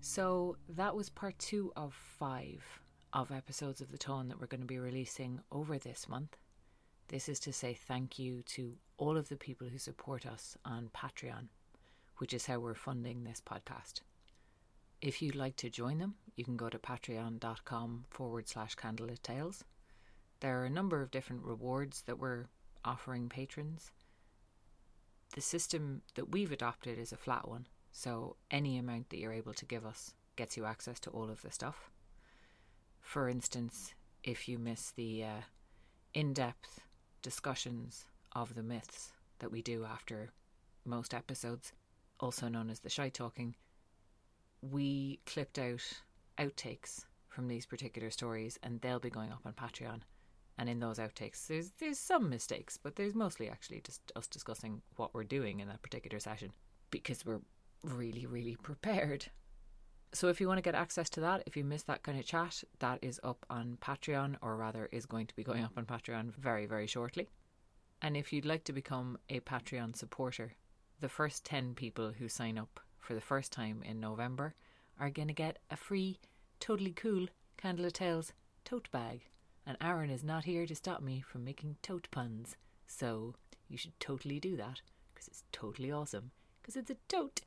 So 0.00 0.56
that 0.70 0.96
was 0.96 1.10
part 1.10 1.38
two 1.38 1.72
of 1.76 1.94
five 2.18 2.64
of 3.12 3.30
episodes 3.30 3.80
of 3.80 3.92
The 3.92 3.98
Táin 3.98 4.26
that 4.26 4.40
we're 4.40 4.48
going 4.48 4.62
to 4.62 4.66
be 4.66 4.80
releasing 4.80 5.38
over 5.52 5.78
this 5.78 6.08
month. 6.08 6.36
This 7.06 7.28
is 7.28 7.38
to 7.40 7.52
say 7.52 7.72
thank 7.72 8.18
you 8.18 8.42
to 8.46 8.74
all 8.96 9.16
of 9.16 9.28
the 9.28 9.36
people 9.36 9.68
who 9.68 9.78
support 9.78 10.26
us 10.26 10.56
on 10.64 10.90
Patreon, 10.92 11.50
which 12.16 12.34
is 12.34 12.46
how 12.46 12.58
we're 12.58 12.74
funding 12.74 13.22
this 13.22 13.40
podcast. 13.40 14.00
If 15.00 15.20
you'd 15.20 15.34
like 15.34 15.56
to 15.56 15.70
join 15.70 15.98
them, 15.98 16.14
you 16.36 16.44
can 16.44 16.56
go 16.56 16.68
to 16.68 16.78
patreon.com 16.78 18.04
forward 18.10 18.48
slash 18.48 18.76
candlelit 18.76 19.22
tales. 19.22 19.64
There 20.40 20.60
are 20.60 20.64
a 20.64 20.70
number 20.70 21.02
of 21.02 21.10
different 21.10 21.44
rewards 21.44 22.02
that 22.02 22.18
we're 22.18 22.46
offering 22.84 23.28
patrons. 23.28 23.90
The 25.34 25.40
system 25.40 26.02
that 26.14 26.30
we've 26.30 26.52
adopted 26.52 26.98
is 26.98 27.12
a 27.12 27.16
flat 27.16 27.48
one, 27.48 27.66
so 27.92 28.36
any 28.50 28.78
amount 28.78 29.10
that 29.10 29.18
you're 29.18 29.32
able 29.32 29.54
to 29.54 29.64
give 29.66 29.84
us 29.84 30.14
gets 30.36 30.56
you 30.56 30.64
access 30.64 31.00
to 31.00 31.10
all 31.10 31.30
of 31.30 31.42
the 31.42 31.50
stuff. 31.50 31.90
For 33.00 33.28
instance, 33.28 33.94
if 34.24 34.48
you 34.48 34.58
miss 34.58 34.90
the 34.90 35.24
uh, 35.24 35.40
in 36.14 36.32
depth 36.32 36.80
discussions 37.22 38.06
of 38.32 38.54
the 38.54 38.62
myths 38.62 39.12
that 39.38 39.50
we 39.50 39.62
do 39.62 39.84
after 39.84 40.30
most 40.84 41.12
episodes, 41.12 41.72
also 42.18 42.48
known 42.48 42.70
as 42.70 42.80
the 42.80 42.90
shy 42.90 43.08
talking, 43.08 43.54
we 44.62 45.20
clipped 45.26 45.58
out 45.58 45.82
outtakes 46.38 47.04
from 47.28 47.48
these 47.48 47.66
particular 47.66 48.10
stories 48.10 48.58
and 48.62 48.80
they'll 48.80 48.98
be 48.98 49.10
going 49.10 49.30
up 49.30 49.42
on 49.44 49.52
Patreon. 49.52 50.00
And 50.58 50.68
in 50.70 50.80
those 50.80 50.98
outtakes, 50.98 51.46
there's 51.46 51.72
there's 51.78 51.98
some 51.98 52.30
mistakes, 52.30 52.78
but 52.82 52.96
there's 52.96 53.14
mostly 53.14 53.50
actually 53.50 53.82
just 53.82 54.10
us 54.16 54.26
discussing 54.26 54.80
what 54.96 55.12
we're 55.14 55.24
doing 55.24 55.60
in 55.60 55.68
that 55.68 55.82
particular 55.82 56.18
session 56.18 56.50
because 56.90 57.26
we're 57.26 57.42
really, 57.84 58.24
really 58.24 58.56
prepared. 58.56 59.26
So 60.12 60.28
if 60.28 60.40
you 60.40 60.48
want 60.48 60.58
to 60.58 60.62
get 60.62 60.74
access 60.74 61.10
to 61.10 61.20
that, 61.20 61.42
if 61.46 61.56
you 61.56 61.64
missed 61.64 61.86
that 61.88 62.02
kind 62.02 62.18
of 62.18 62.24
chat, 62.24 62.64
that 62.78 63.00
is 63.02 63.20
up 63.22 63.44
on 63.50 63.76
Patreon, 63.82 64.36
or 64.40 64.56
rather 64.56 64.88
is 64.92 65.04
going 65.04 65.26
to 65.26 65.36
be 65.36 65.44
going 65.44 65.62
up 65.62 65.76
on 65.76 65.84
Patreon 65.84 66.34
very, 66.36 66.64
very 66.64 66.86
shortly. 66.86 67.28
And 68.00 68.16
if 68.16 68.32
you'd 68.32 68.46
like 68.46 68.64
to 68.64 68.72
become 68.72 69.18
a 69.28 69.40
Patreon 69.40 69.94
supporter, 69.94 70.54
the 71.00 71.08
first 71.08 71.44
10 71.44 71.74
people 71.74 72.12
who 72.18 72.28
sign 72.28 72.56
up 72.56 72.80
for 73.06 73.14
the 73.14 73.20
first 73.20 73.52
time 73.52 73.82
in 73.84 74.00
November 74.00 74.54
are 74.98 75.10
going 75.10 75.28
to 75.28 75.34
get 75.34 75.58
a 75.70 75.76
free, 75.76 76.18
totally 76.58 76.92
cool 76.92 77.28
Candlelit 77.56 77.92
Tales 77.92 78.32
tote 78.64 78.90
bag. 78.90 79.22
and 79.64 79.76
Aaron 79.80 80.10
is 80.10 80.24
not 80.24 80.44
here 80.44 80.66
to 80.66 80.74
stop 80.74 81.00
me 81.02 81.20
from 81.20 81.44
making 81.44 81.76
tote 81.82 82.08
puns. 82.10 82.56
So 82.86 83.34
you 83.68 83.76
should 83.76 83.98
totally 84.00 84.40
do 84.40 84.56
that 84.56 84.80
because 85.12 85.28
it's 85.28 85.44
totally 85.52 85.92
awesome 85.92 86.32
because 86.60 86.76
it's 86.76 86.90
a 86.90 86.96
tote. 87.08 87.42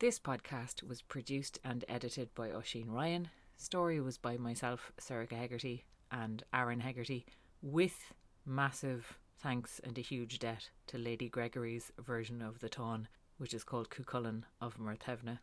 This 0.00 0.18
podcast 0.18 0.82
was 0.82 1.00
produced 1.00 1.58
and 1.64 1.84
edited 1.88 2.34
by 2.34 2.50
Oisin 2.50 2.90
Ryan. 2.90 3.28
Story 3.56 4.00
was 4.00 4.18
by 4.18 4.36
myself, 4.36 4.92
Sarah 4.98 5.26
Hegarty, 5.30 5.84
and 6.10 6.42
Aaron 6.52 6.80
Hegarty, 6.80 7.24
with 7.62 8.12
massive 8.44 9.18
thanks 9.38 9.80
and 9.82 9.96
a 9.96 10.02
huge 10.02 10.38
debt 10.40 10.68
to 10.88 10.98
Lady 10.98 11.28
Gregory's 11.30 11.90
version 11.98 12.42
of 12.42 12.58
the 12.60 12.68
Táin, 12.68 13.06
which 13.38 13.54
is 13.54 13.64
called 13.64 13.90
Cuchulainn 13.90 14.44
of 14.60 14.78
Muirthemne. 14.78 15.38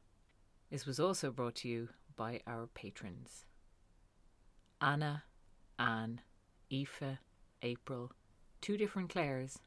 This 0.69 0.85
was 0.85 0.99
also 0.99 1.31
brought 1.31 1.55
to 1.55 1.67
you 1.67 1.89
by 2.15 2.41
our 2.47 2.67
patrons 2.67 3.45
Anna, 4.79 5.23
Anne, 5.77 6.21
Aoife, 6.71 7.17
April, 7.61 8.11
two 8.61 8.77
different 8.77 9.09
Claires, 9.09 9.59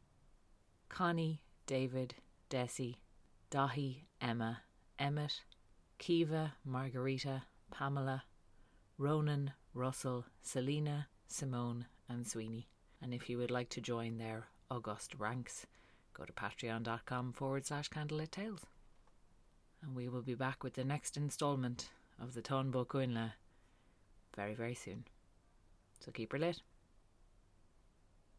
Connie, 0.89 1.43
David, 1.67 2.15
Desi, 2.51 2.97
Dahi, 3.51 4.03
Emma, 4.21 4.63
Emmett, 4.99 5.43
Kiva, 5.99 6.55
Margarita, 6.65 7.45
Pamela, 7.71 8.25
Ronan, 8.99 9.53
Russell, 9.73 10.25
Selina, 10.43 11.09
Simone, 11.27 11.87
and 12.09 12.27
Sweeney. 12.27 12.69
And 13.03 13.13
if 13.13 13.29
you 13.29 13.39
would 13.39 13.51
like 13.51 13.69
to 13.71 13.81
join 13.81 14.19
their 14.19 14.47
august 14.71 15.15
ranks, 15.19 15.67
go 16.15 16.25
to 16.25 16.33
patreon.com 16.33 17.33
forward 17.33 17.67
slash 17.67 17.91
candlelit 17.91 18.31
tales. 18.31 18.61
And 19.83 19.95
we 19.95 20.09
will 20.09 20.23
be 20.23 20.35
back 20.35 20.65
with 20.65 20.75
the 20.75 20.85
next 20.85 21.17
instalment 21.17 21.91
of 22.21 22.35
the 22.35 22.41
Táin 22.41 22.71
Bó 22.71 22.85
Cúailnge 22.85 23.33
very, 24.35 24.55
very 24.55 24.75
soon. 24.75 25.05
So 26.01 26.11
keep 26.11 26.33
her 26.33 26.39
lit. 26.39 26.63